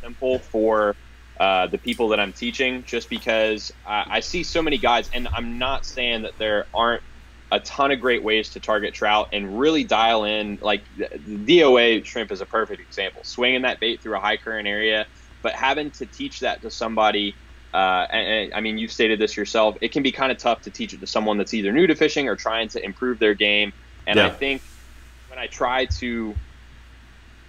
[0.00, 0.96] simple for
[1.38, 5.28] uh, the people that I'm teaching, just because I, I see so many guys, and
[5.28, 7.02] I'm not saying that there aren't
[7.50, 10.58] a ton of great ways to target trout and really dial in.
[10.60, 13.22] Like the DOA shrimp is a perfect example.
[13.24, 15.06] Swinging that bait through a high current area,
[15.42, 17.36] but having to teach that to somebody.
[17.72, 19.76] Uh, and, and, I mean, you've stated this yourself.
[19.80, 21.94] It can be kind of tough to teach it to someone that's either new to
[21.94, 23.72] fishing or trying to improve their game.
[24.06, 24.26] And yeah.
[24.26, 24.62] I think
[25.28, 26.34] when I try to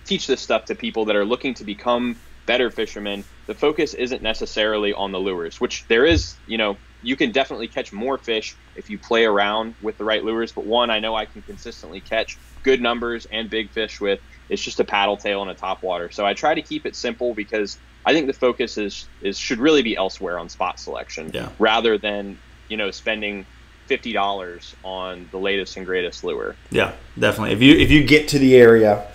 [0.05, 4.21] teach this stuff to people that are looking to become better fishermen, the focus isn't
[4.21, 8.55] necessarily on the lures, which there is, you know, you can definitely catch more fish
[8.75, 10.51] if you play around with the right lures.
[10.51, 14.19] But one, I know I can consistently catch good numbers and big fish with.
[14.49, 16.09] It's just a paddle tail and a top water.
[16.11, 19.59] So I try to keep it simple because I think the focus is is should
[19.59, 21.49] really be elsewhere on spot selection yeah.
[21.59, 23.45] rather than you know spending
[23.85, 26.55] fifty dollars on the latest and greatest lure.
[26.71, 27.53] Yeah, definitely.
[27.53, 29.07] If you if you get to the area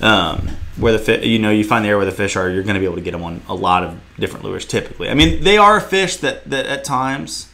[0.00, 2.62] um, where the fish, you know, you find the area where the fish are, you're
[2.62, 4.64] going to be able to get them on a lot of different lures.
[4.64, 7.52] Typically, I mean, they are fish that that at times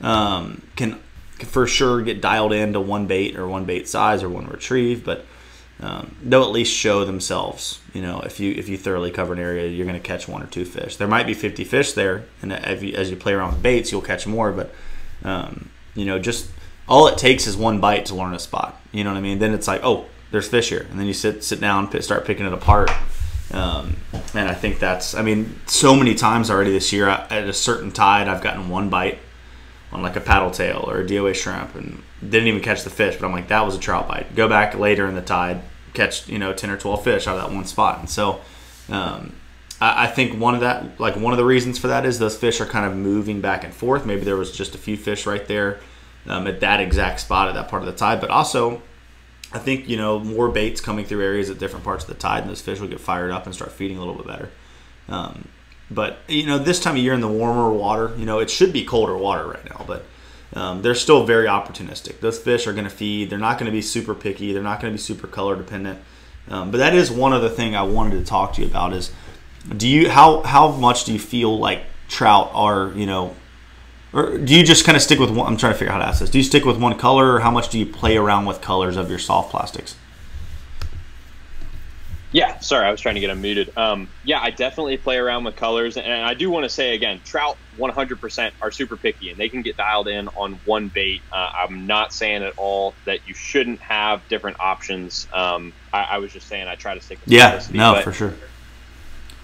[0.00, 1.00] um, can
[1.42, 5.24] for sure get dialed into one bait or one bait size or one retrieve, but
[5.80, 7.80] um, they'll at least show themselves.
[7.92, 10.42] You know, if you if you thoroughly cover an area, you're going to catch one
[10.42, 10.96] or two fish.
[10.96, 13.92] There might be 50 fish there, and as you, as you play around with baits,
[13.92, 14.50] you'll catch more.
[14.52, 14.74] But
[15.24, 16.50] um, you know, just
[16.88, 18.80] all it takes is one bite to learn a spot.
[18.92, 19.38] You know what I mean?
[19.38, 22.46] Then it's like, oh, there's fish here, and then you sit sit down, start picking
[22.46, 22.90] it apart.
[23.50, 23.96] Um,
[24.34, 27.90] and I think that's, I mean, so many times already this year at a certain
[27.90, 29.18] tide, I've gotten one bite
[29.92, 33.16] on like a paddle tail or a DOA shrimp and didn't even catch the fish,
[33.16, 34.34] but I'm like, that was a trout bite.
[34.34, 35.62] Go back later in the tide,
[35.94, 37.98] catch, you know, 10 or 12 fish out of that one spot.
[38.00, 38.40] And so,
[38.88, 39.32] um,
[39.80, 42.60] I, think one of that, like one of the reasons for that is those fish
[42.60, 44.04] are kind of moving back and forth.
[44.04, 45.78] Maybe there was just a few fish right there
[46.26, 48.82] um, at that exact spot at that part of the tide, but also
[49.52, 52.42] I think you know more baits coming through areas at different parts of the tide,
[52.42, 54.50] and those fish will get fired up and start feeding a little bit better.
[55.08, 55.48] Um,
[55.90, 58.72] but you know, this time of year in the warmer water, you know, it should
[58.72, 60.04] be colder water right now, but
[60.54, 62.20] um, they're still very opportunistic.
[62.20, 63.30] Those fish are going to feed.
[63.30, 64.52] They're not going to be super picky.
[64.52, 66.00] They're not going to be super color dependent.
[66.48, 69.12] Um, but that is one other thing I wanted to talk to you about is
[69.76, 73.34] do you how how much do you feel like trout are you know
[74.12, 75.46] or do you just kind of stick with one?
[75.46, 76.30] I'm trying to figure out how to ask this.
[76.30, 78.96] Do you stick with one color, or how much do you play around with colors
[78.96, 79.96] of your soft plastics?
[82.30, 83.76] Yeah, sorry, I was trying to get unmuted.
[83.76, 87.20] Um, yeah, I definitely play around with colors, and I do want to say again,
[87.24, 91.22] trout 100% are super picky, and they can get dialed in on one bait.
[91.32, 95.26] Uh, I'm not saying at all that you shouldn't have different options.
[95.32, 97.18] Um, I, I, was just saying I try to stick.
[97.20, 98.34] with Yeah, no, but, for sure.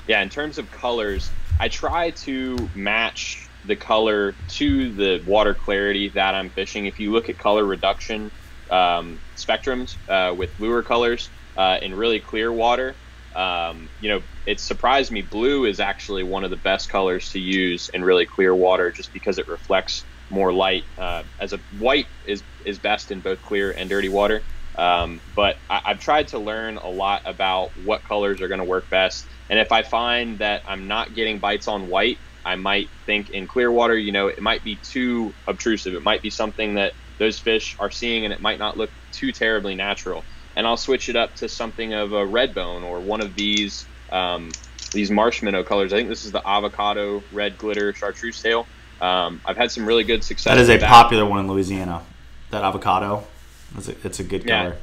[0.06, 6.10] Yeah, in terms of colors, I try to match the color to the water clarity
[6.10, 6.84] that I'm fishing.
[6.84, 8.30] If you look at color reduction
[8.70, 12.98] um, spectrums uh, with lure colors uh, in really clear water,
[13.34, 15.22] um, you know, it surprised me.
[15.22, 19.12] Blue is actually one of the best colors to use in really clear water just
[19.12, 20.84] because it reflects more light.
[20.98, 24.44] Uh, as a white is is best in both clear and dirty water.
[24.76, 28.64] Um, but I, have tried to learn a lot about what colors are going to
[28.64, 29.30] work best.
[29.48, 33.46] And if I find that I'm not getting bites on white, I might think in
[33.46, 35.94] clear water, you know, it might be too obtrusive.
[35.94, 39.32] It might be something that those fish are seeing and it might not look too
[39.32, 40.26] terribly natural.
[40.56, 43.86] And I'll switch it up to something of a red bone or one of these
[44.10, 44.52] um,
[44.92, 45.92] these marshmallow colors.
[45.92, 48.66] I think this is the avocado red glitter chartreuse tail.
[49.00, 50.54] Um, I've had some really good success.
[50.54, 50.88] That is a that.
[50.88, 52.02] popular one in Louisiana.
[52.50, 53.26] That avocado,
[53.76, 54.70] it's a, it's a good color.
[54.70, 54.74] Yeah.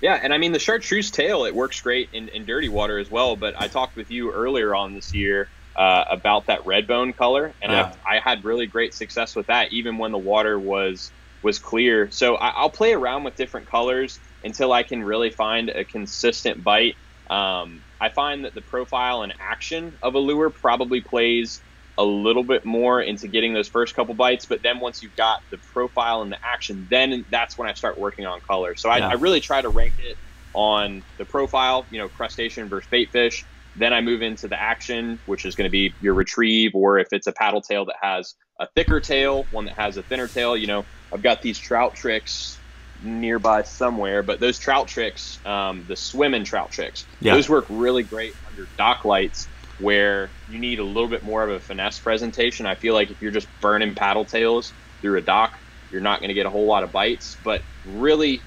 [0.00, 3.10] Yeah, and I mean the chartreuse tail, it works great in, in dirty water as
[3.10, 3.34] well.
[3.34, 7.52] But I talked with you earlier on this year uh, about that red bone color,
[7.60, 7.94] and yeah.
[8.06, 11.10] I, I had really great success with that, even when the water was
[11.42, 12.10] was clear.
[12.10, 16.64] So I, will play around with different colors until I can really find a consistent
[16.64, 16.96] bite.
[17.30, 21.62] Um, I find that the profile and action of a lure probably plays
[21.98, 25.40] a little bit more into getting those first couple bites, but then once you've got
[25.50, 28.76] the profile and the action, then that's when I start working on color.
[28.76, 28.98] So I.
[28.98, 30.16] I really try to rank it
[30.54, 33.44] on the profile, you know, crustacean versus bait fish.
[33.78, 37.08] Then I move into the action, which is going to be your retrieve, or if
[37.12, 40.56] it's a paddle tail that has a thicker tail, one that has a thinner tail.
[40.56, 42.60] You know, I've got these trout tricks
[43.00, 47.34] nearby somewhere, but those trout tricks, um, the swimming trout tricks, yeah.
[47.34, 51.50] those work really great under dock lights where you need a little bit more of
[51.50, 52.66] a finesse presentation.
[52.66, 55.52] I feel like if you're just burning paddle tails through a dock,
[55.90, 58.40] you're not going to get a whole lot of bites, but really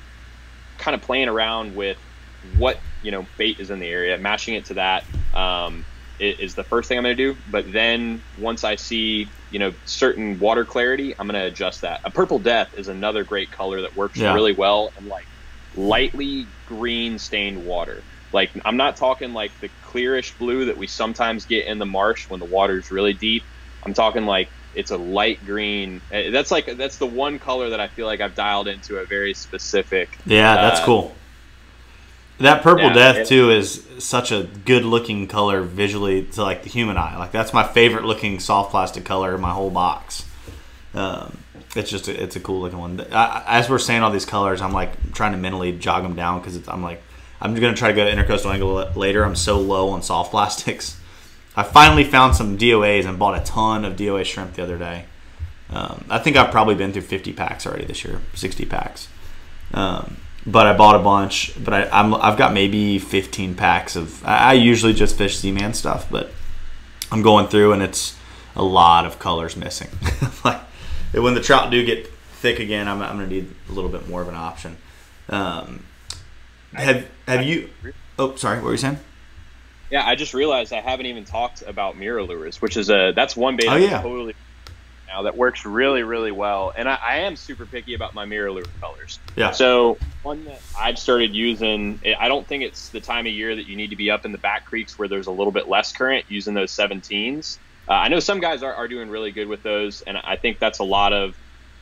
[0.78, 1.98] kind of playing around with
[2.58, 5.86] what you know bait is in the area, matching it to that um,
[6.20, 7.40] is the first thing I'm going to do.
[7.50, 12.02] But then once I see you know certain water clarity, I'm going to adjust that.
[12.04, 14.34] A purple death is another great color that works yeah.
[14.34, 15.26] really well in like
[15.76, 18.04] lightly green stained water.
[18.34, 22.30] Like I'm not talking like the clearish blue that we sometimes get in the marsh
[22.30, 23.44] when the water is really deep.
[23.84, 26.02] I'm talking like it's a light green.
[26.12, 29.06] Eh, that's like that's the one color that I feel like I've dialed into a
[29.06, 30.18] very specific.
[30.26, 31.16] Yeah, that's uh, cool.
[32.42, 36.70] That purple yeah, death too is such a good looking color visually to like the
[36.70, 37.18] human eye.
[37.18, 40.26] Like that's my favorite looking soft plastic color in my whole box.
[40.94, 41.38] Um,
[41.76, 43.02] it's just a, it's a cool looking one.
[43.12, 46.40] I, as we're saying all these colors, I'm like trying to mentally jog them down
[46.40, 47.02] because I'm like
[47.40, 49.24] I'm gonna try to go to Intracoastal Angler later.
[49.24, 50.98] I'm so low on soft plastics.
[51.56, 55.06] I finally found some DOAs and bought a ton of DOA shrimp the other day.
[55.70, 59.08] Um, I think I've probably been through 50 packs already this year, 60 packs.
[59.74, 61.54] Um, but I bought a bunch.
[61.64, 64.24] But I, I'm I've got maybe 15 packs of.
[64.26, 66.32] I, I usually just fish Z-Man stuff, but
[67.12, 68.18] I'm going through and it's
[68.56, 69.90] a lot of colors missing.
[70.44, 70.62] like
[71.14, 74.08] when the trout do get thick again, I'm, I'm going to need a little bit
[74.08, 74.78] more of an option.
[75.30, 75.86] Um,
[76.74, 77.70] have have you?
[78.18, 78.58] Oh, sorry.
[78.58, 79.00] What were you saying?
[79.90, 83.58] Yeah, I just realized I haven't even talked about MirrOlures, which is a that's one
[83.58, 84.02] bait oh, yeah.
[84.02, 84.36] totally
[85.12, 86.72] now that works really, really well.
[86.76, 89.20] And I, I, am super picky about my MirrOlure colors.
[89.36, 89.52] Yeah.
[89.52, 93.68] So one that I've started using, I don't think it's the time of year that
[93.68, 95.92] you need to be up in the back creeks where there's a little bit less
[95.92, 97.58] current using those 17s.
[97.90, 100.60] Uh, I know some guys are, are doing really good with those, and I think
[100.60, 101.36] that's a lot of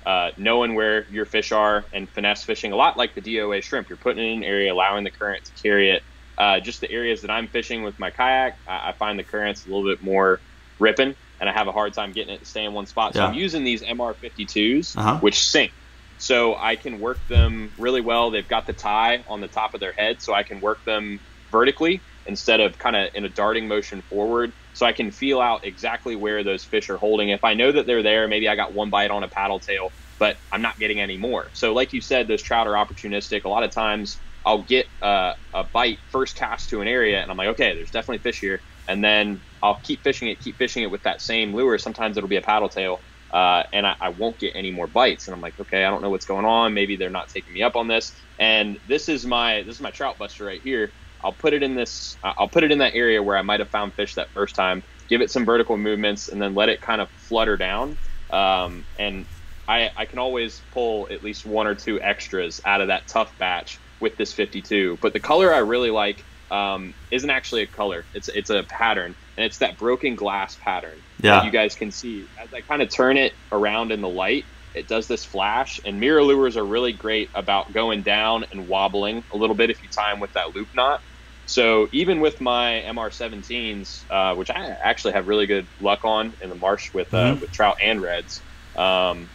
[0.06, 2.72] uh, knowing where your fish are and finesse fishing.
[2.72, 5.52] A lot like the DOA shrimp, you're putting in an area, allowing the current to
[5.62, 6.04] carry it.
[6.38, 9.66] Uh, just the areas that I'm fishing with my kayak, I, I find the currents
[9.66, 10.40] a little bit more
[10.80, 13.14] ripping and I have a hard time getting it to stay in one spot.
[13.14, 13.28] So yeah.
[13.28, 15.20] I'm using these MR52s, uh-huh.
[15.20, 15.72] which sink.
[16.18, 18.30] So I can work them really well.
[18.30, 21.20] They've got the tie on the top of their head, so I can work them
[21.52, 24.52] vertically instead of kind of in a darting motion forward.
[24.74, 27.30] So I can feel out exactly where those fish are holding.
[27.30, 29.92] If I know that they're there, maybe I got one bite on a paddle tail,
[30.20, 31.48] but I'm not getting any more.
[31.54, 33.46] So, like you said, those trout are opportunistic.
[33.46, 35.36] A lot of times I'll get a
[35.72, 39.04] bite first cast to an area, and I'm like, okay, there's definitely fish here and
[39.04, 41.78] then I'll keep fishing it, keep fishing it with that same lure.
[41.78, 45.28] Sometimes it'll be a paddle tail, uh, and I, I, won't get any more bites.
[45.28, 46.74] And I'm like, okay, I don't know what's going on.
[46.74, 48.14] Maybe they're not taking me up on this.
[48.40, 50.94] And this is my this is my trout buster right here.
[51.22, 52.18] I'll put it in this.
[52.24, 54.84] I'll put it in that area where I might have found fish that first time.
[55.10, 57.98] Give it some vertical movements, and then let it kind of flutter down.
[58.30, 59.26] Um, and
[59.68, 63.38] I, I can always pull at least one or two extras out of that tough
[63.38, 64.98] batch with this 52.
[65.02, 68.06] But the color I really like um, isn't actually a color.
[68.14, 70.98] It's it's a pattern, and it's that broken glass pattern.
[71.22, 71.44] Yeah.
[71.44, 74.88] you guys can see as I kind of turn it around in the light, it
[74.88, 75.80] does this flash.
[75.84, 79.90] And MirrOlures are really great about going down and wobbling a little bit if you
[79.90, 81.02] tie them with that loop knot.
[81.46, 86.50] So even with my MR17s, uh, which I actually have really good luck on in
[86.50, 87.42] the marsh with uh, mm-hmm.
[87.42, 88.42] with trout and reds,
[88.76, 89.28] um,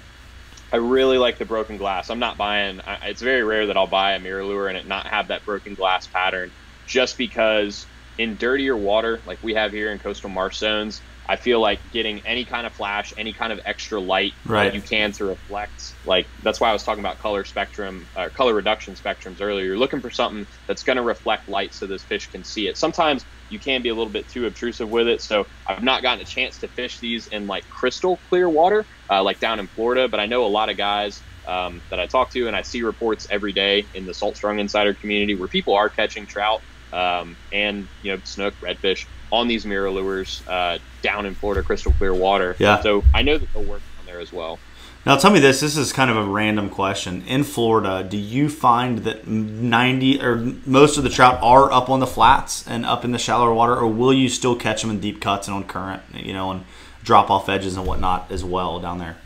[0.72, 2.10] I really like the broken glass.
[2.10, 2.80] I'm not buying.
[2.80, 5.74] I, it's very rare that I'll buy a MirrOlure and it not have that broken
[5.74, 6.52] glass pattern
[6.86, 11.60] just because in dirtier water like we have here in coastal marsh zones, I feel
[11.60, 14.64] like getting any kind of flash, any kind of extra light right.
[14.64, 15.94] that you can to reflect.
[16.04, 19.64] Like that's why I was talking about color spectrum, uh, color reduction spectrums earlier.
[19.64, 22.76] You're looking for something that's going to reflect light so those fish can see it.
[22.76, 25.22] Sometimes you can be a little bit too obtrusive with it.
[25.22, 29.22] So I've not gotten a chance to fish these in like crystal clear water, uh,
[29.22, 30.08] like down in Florida.
[30.08, 32.82] But I know a lot of guys um, that I talk to, and I see
[32.82, 36.60] reports every day in the Salt Strong Insider community where people are catching trout
[36.94, 42.14] um, and you know snook, redfish on these MirrOlures uh, down in Florida, crystal clear
[42.14, 42.54] water.
[42.58, 42.80] Yeah.
[42.82, 44.58] So I know that they'll work on there as well.
[45.04, 45.60] Now tell me this.
[45.60, 47.24] This is kind of a random question.
[47.26, 52.00] In Florida, do you find that ninety or most of the trout are up on
[52.00, 55.00] the flats and up in the shallower water, or will you still catch them in
[55.00, 56.64] deep cuts and on current, you know, and
[57.02, 59.16] drop off edges and whatnot as well down there?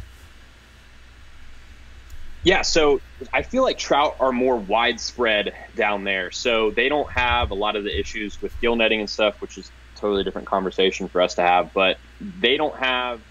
[2.44, 3.00] Yeah, so
[3.34, 6.30] I feel like trout are more widespread down there.
[6.30, 9.58] So they don't have a lot of the issues with gill netting and stuff, which
[9.58, 11.70] is totally different conversation for us to have.
[11.74, 13.22] But they don't have,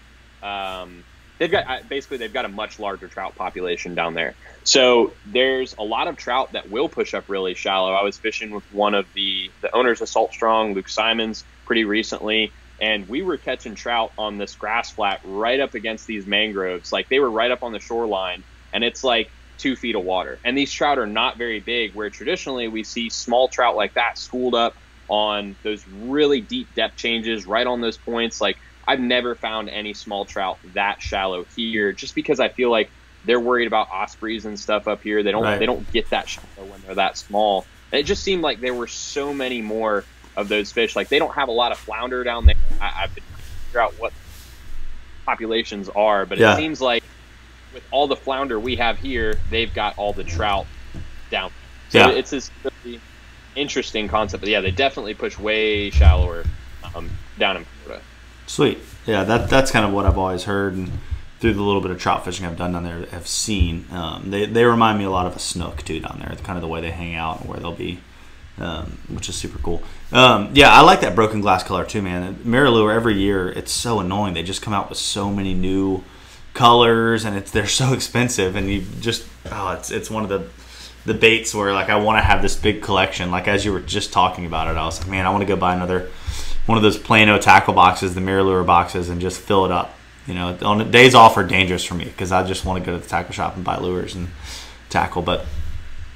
[0.42, 1.04] um,
[1.40, 4.36] they've got basically they've got a much larger trout population down there.
[4.64, 7.92] So there's a lot of trout that will push up really shallow.
[7.94, 11.84] I was fishing with one of the the owners of Salt Strong, Luke Simonds, pretty
[11.84, 16.92] recently, and we were catching trout on this grass flat right up against these mangroves.
[16.92, 20.38] Like they were right up on the shoreline and it's like two feet of water.
[20.44, 24.18] And these trout are not very big, where traditionally we see small trout like that
[24.18, 24.74] schooled up
[25.08, 28.40] on those really deep depth changes right on those points.
[28.40, 32.90] Like I've never found any small trout that shallow here, just because I feel like
[33.24, 35.22] they're worried about ospreys and stuff up here.
[35.22, 35.58] They don't right.
[35.58, 37.66] they don't get that shallow when they're that small.
[37.92, 40.04] And it just seemed like there were so many more
[40.36, 40.94] of those fish.
[40.94, 42.54] Like they don't have a lot of flounder down there.
[42.80, 44.12] I, have been trying to figure out what
[45.26, 46.54] populations are, but yeah.
[46.54, 47.02] it seems like
[47.72, 50.66] with all the flounder we have here, they've got all the trout
[51.30, 51.50] down.
[51.90, 52.10] So yeah.
[52.10, 53.00] it's this really
[53.56, 54.42] interesting concept.
[54.42, 56.44] But yeah, they definitely push way shallower
[56.94, 58.04] um, down in Florida.
[58.46, 58.78] Sweet.
[59.06, 60.90] Yeah, that that's kind of what I've always heard and
[61.40, 63.86] through the little bit of trout fishing I've done down there, I've seen.
[63.92, 66.34] Um, they, they remind me a lot of a snook too down there.
[66.42, 68.00] Kind of the way they hang out and where they'll be,
[68.58, 69.82] um, which is super cool.
[70.10, 72.34] Um, yeah, I like that broken glass color too, man.
[72.36, 74.34] MirrOlure every year, it's so annoying.
[74.34, 76.02] They just come out with so many new
[76.58, 80.44] colors and it's they're so expensive and you just oh it's it's one of the
[81.06, 83.30] the baits where like I want to have this big collection.
[83.30, 85.46] Like as you were just talking about it I was like man I want to
[85.46, 86.10] go buy another
[86.66, 89.94] one of those Plano tackle boxes the MirrOlure boxes and just fill it up.
[90.26, 92.96] You know on days off are dangerous for me because I just want to go
[92.96, 94.28] to the tackle shop and buy lures and
[94.90, 95.22] tackle.
[95.22, 95.46] But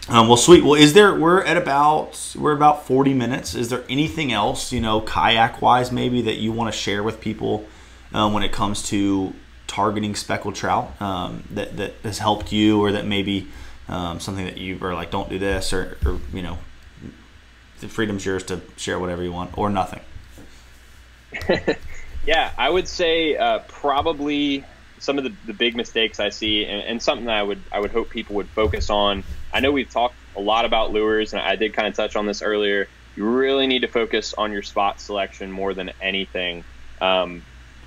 [0.08, 0.64] um, well sweet.
[0.64, 3.54] Well is there we're at about we're about 40 minutes.
[3.54, 7.20] Is there anything else you know kayak wise maybe that you want to share with
[7.20, 7.64] people
[8.12, 9.32] um, when it comes to
[9.72, 13.48] targeting speckled trout um, that that has helped you, or that maybe
[13.88, 16.58] um, something that you are like, don't do this, or, or you know,
[17.80, 20.00] the freedom's yours to share whatever you want, or nothing.
[22.26, 24.62] yeah, I would say uh, probably
[24.98, 27.90] some of the, the big mistakes I see, and, and, something I would I would
[27.90, 29.24] hope people would focus on.
[29.54, 32.26] I know we've talked a lot about lures, and I did kind of touch on
[32.26, 32.88] this earlier.
[33.16, 36.64] You really need to focus on your spot selection more than anything.
[37.00, 37.42] Um,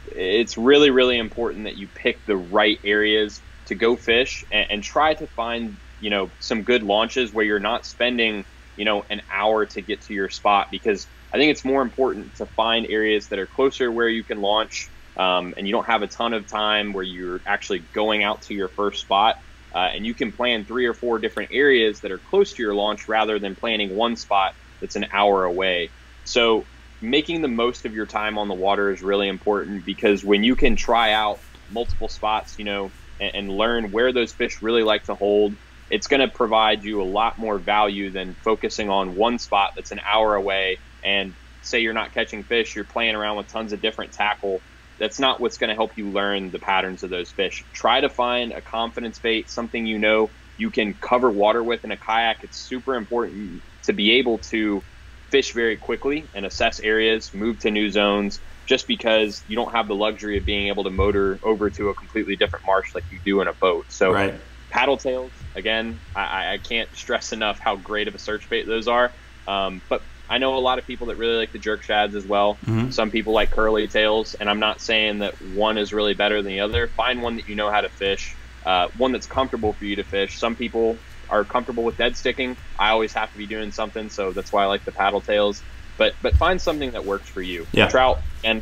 [0.07, 4.83] it's really, really important that you pick the right areas to go fish and, and
[4.83, 8.45] try to find, you know, some good launches where you're not spending,
[8.75, 12.35] you know, an hour to get to your spot because I think it's more important
[12.35, 16.01] to find areas that are closer where you can launch um, and you don't have
[16.01, 19.35] a ton of time where you're actually going out to your first spot.
[19.73, 22.73] Uh, and you can plan three or four different areas that are close to your
[22.75, 25.91] launch rather than planning one spot that's an hour away.
[26.23, 26.67] So
[27.09, 30.55] making the most of your time on the water is really important because when you
[30.55, 35.03] can try out multiple spots, you know, and, and learn where those fish really like
[35.05, 35.57] to hold,
[35.89, 39.91] it's going to provide you a lot more value than focusing on one spot that's
[39.91, 43.81] an hour away and say you're not catching fish, you're playing around with tons of
[43.81, 44.63] different tackle.
[44.99, 47.65] That's not what's going to help you learn the patterns of those fish.
[47.73, 51.91] Try to find a confidence bait, something you know you can cover water with in
[51.91, 52.37] a kayak.
[52.43, 54.85] It's super important to be able to
[55.29, 59.87] fish very quickly and assess areas, move to new zones, just because you don't have
[59.87, 63.19] the luxury of being able to motor over to a completely different marsh like you
[63.23, 63.85] do in a boat.
[63.89, 64.35] So, right.
[64.69, 68.87] paddle tails, again, I, I, can't stress enough how great of a search bait those
[68.87, 69.11] are.
[69.47, 72.25] Um, but I know a lot of people that really like the jerk shads as
[72.25, 72.57] well.
[72.65, 72.89] Mm-hmm.
[72.89, 76.51] Some people like curly tails, and I'm not saying that one is really better than
[76.51, 76.87] the other.
[76.87, 80.03] Find one that you know how to fish, uh, one that's comfortable for you to
[80.03, 80.39] fish.
[80.39, 80.97] Some people
[81.29, 82.57] are comfortable with dead sticking.
[82.77, 85.61] I always have to be doing something, so that's why I like the paddle tails.
[85.97, 87.65] But but find something that works for you.
[87.71, 87.87] Yeah.
[87.87, 88.61] Trout and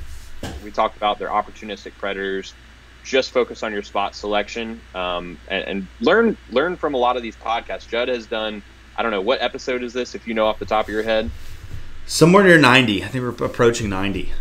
[0.63, 2.53] we talked about they're opportunistic predators.
[3.03, 7.23] Just focus on your spot selection um, and, and learn learn from a lot of
[7.23, 7.87] these podcasts.
[7.87, 8.63] Judd has done.
[8.95, 10.15] I don't know what episode is this.
[10.15, 11.29] If you know off the top of your head,
[12.05, 13.03] somewhere near ninety.
[13.03, 14.31] I think we're approaching ninety.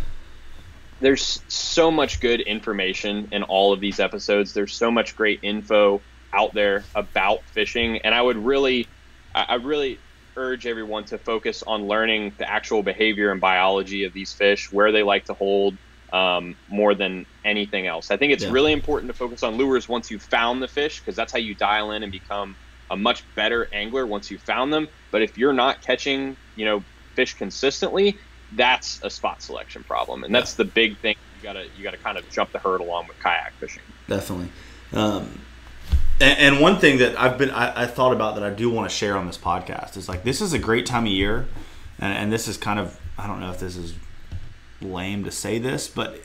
[1.01, 4.53] there's so much good information in all of these episodes.
[4.53, 6.01] There's so much great info
[6.33, 8.87] out there about fishing, and I would really,
[9.33, 9.99] I really
[10.35, 14.91] urge everyone to focus on learning the actual behavior and biology of these fish, where
[14.91, 15.77] they like to hold,
[16.11, 18.11] um, more than anything else.
[18.11, 18.51] I think it's yeah.
[18.51, 21.53] really important to focus on lures once you've found the fish, because that's how you
[21.53, 22.55] dial in and become
[22.89, 24.87] a much better angler once you found them.
[25.11, 26.83] But if you're not catching, you know,
[27.15, 28.17] fish consistently,
[28.55, 30.63] that's a spot selection problem, and that's yeah.
[30.63, 31.15] the big thing.
[31.37, 33.83] You gotta you gotta kind of jump the hurdle on with kayak fishing.
[34.07, 34.49] Definitely.
[34.93, 35.41] Um,
[36.19, 38.95] and, one thing that I've been I, I, thought about that I do want to
[38.95, 41.47] share on this podcast is like this is a great time of year,
[41.99, 43.95] and, and this is kind of I don't know if this is
[44.81, 46.21] lame to say this, but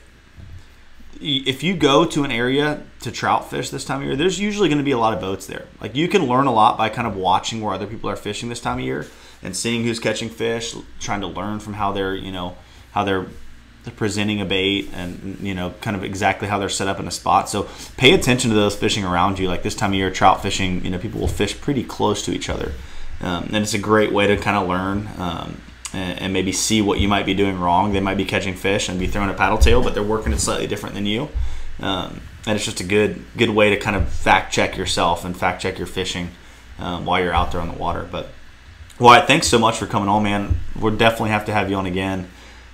[1.21, 4.69] if you go to an area to trout fish this time of year, there's usually
[4.69, 5.65] going to be a lot of boats there.
[5.81, 8.47] Like you can learn a lot by kind of watching where other people are fishing
[8.47, 9.05] this time of year
[9.41, 12.55] and seeing who's catching fish, trying to learn from how they're, you know,
[12.91, 13.27] how they're
[13.95, 17.11] presenting a bait and you know kind of exactly how they're set up in a
[17.11, 17.49] spot.
[17.49, 17.67] So
[17.97, 19.47] pay attention to those fishing around you.
[19.47, 22.31] Like this time of year trout fishing you know people will fish pretty close to
[22.31, 22.73] each other.
[23.21, 25.61] Um, and it's a great way to kind of learn um,
[25.91, 27.91] and, and, maybe see what you might be doing wrong.
[27.91, 30.39] They might be catching fish and be throwing a paddle tail but they're working it
[30.39, 31.27] slightly different than you.
[31.81, 35.35] Um, and it's just a good good way to kind of fact check yourself and
[35.35, 36.29] fact check your fishing
[36.77, 38.07] um, while you're out there on the water.
[38.09, 38.29] But
[38.99, 40.59] Wyatt, thanks so much for coming on, man.
[40.77, 42.29] We'll definitely have to have you on again.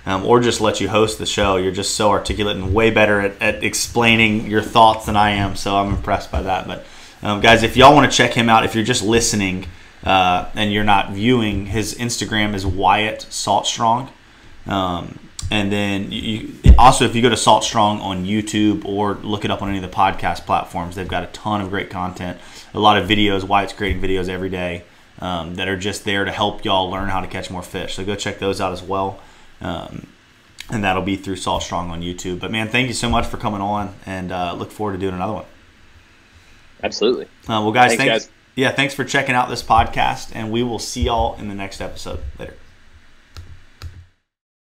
[0.06, 1.56] Um, or just let you host the show.
[1.56, 5.56] You're just so articulate and way better at, at explaining your thoughts than I am.
[5.56, 6.68] So I'm impressed by that.
[6.68, 6.86] But
[7.22, 9.66] um, guys, if y'all want to check him out, if you're just listening
[10.04, 14.08] uh, and you're not viewing, his Instagram is Wyatt Saltstrong.
[14.66, 15.18] Um,
[15.50, 19.50] and then you, also, if you go to Salt Strong on YouTube or look it
[19.50, 22.38] up on any of the podcast platforms, they've got a ton of great content,
[22.74, 23.44] a lot of videos.
[23.44, 24.84] Wyatt's creating videos every day
[25.20, 27.94] um, that are just there to help y'all learn how to catch more fish.
[27.94, 29.20] So go check those out as well.
[29.60, 30.06] Um,
[30.70, 32.40] and that'll be through Salt Strong on YouTube.
[32.40, 35.14] But man, thank you so much for coming on, and uh, look forward to doing
[35.14, 35.44] another one.
[36.82, 37.24] Absolutely.
[37.44, 38.32] Uh, well, guys, thanks, thanks, guys.
[38.54, 41.80] Yeah, thanks for checking out this podcast, and we will see y'all in the next
[41.80, 42.20] episode.
[42.38, 42.56] Later.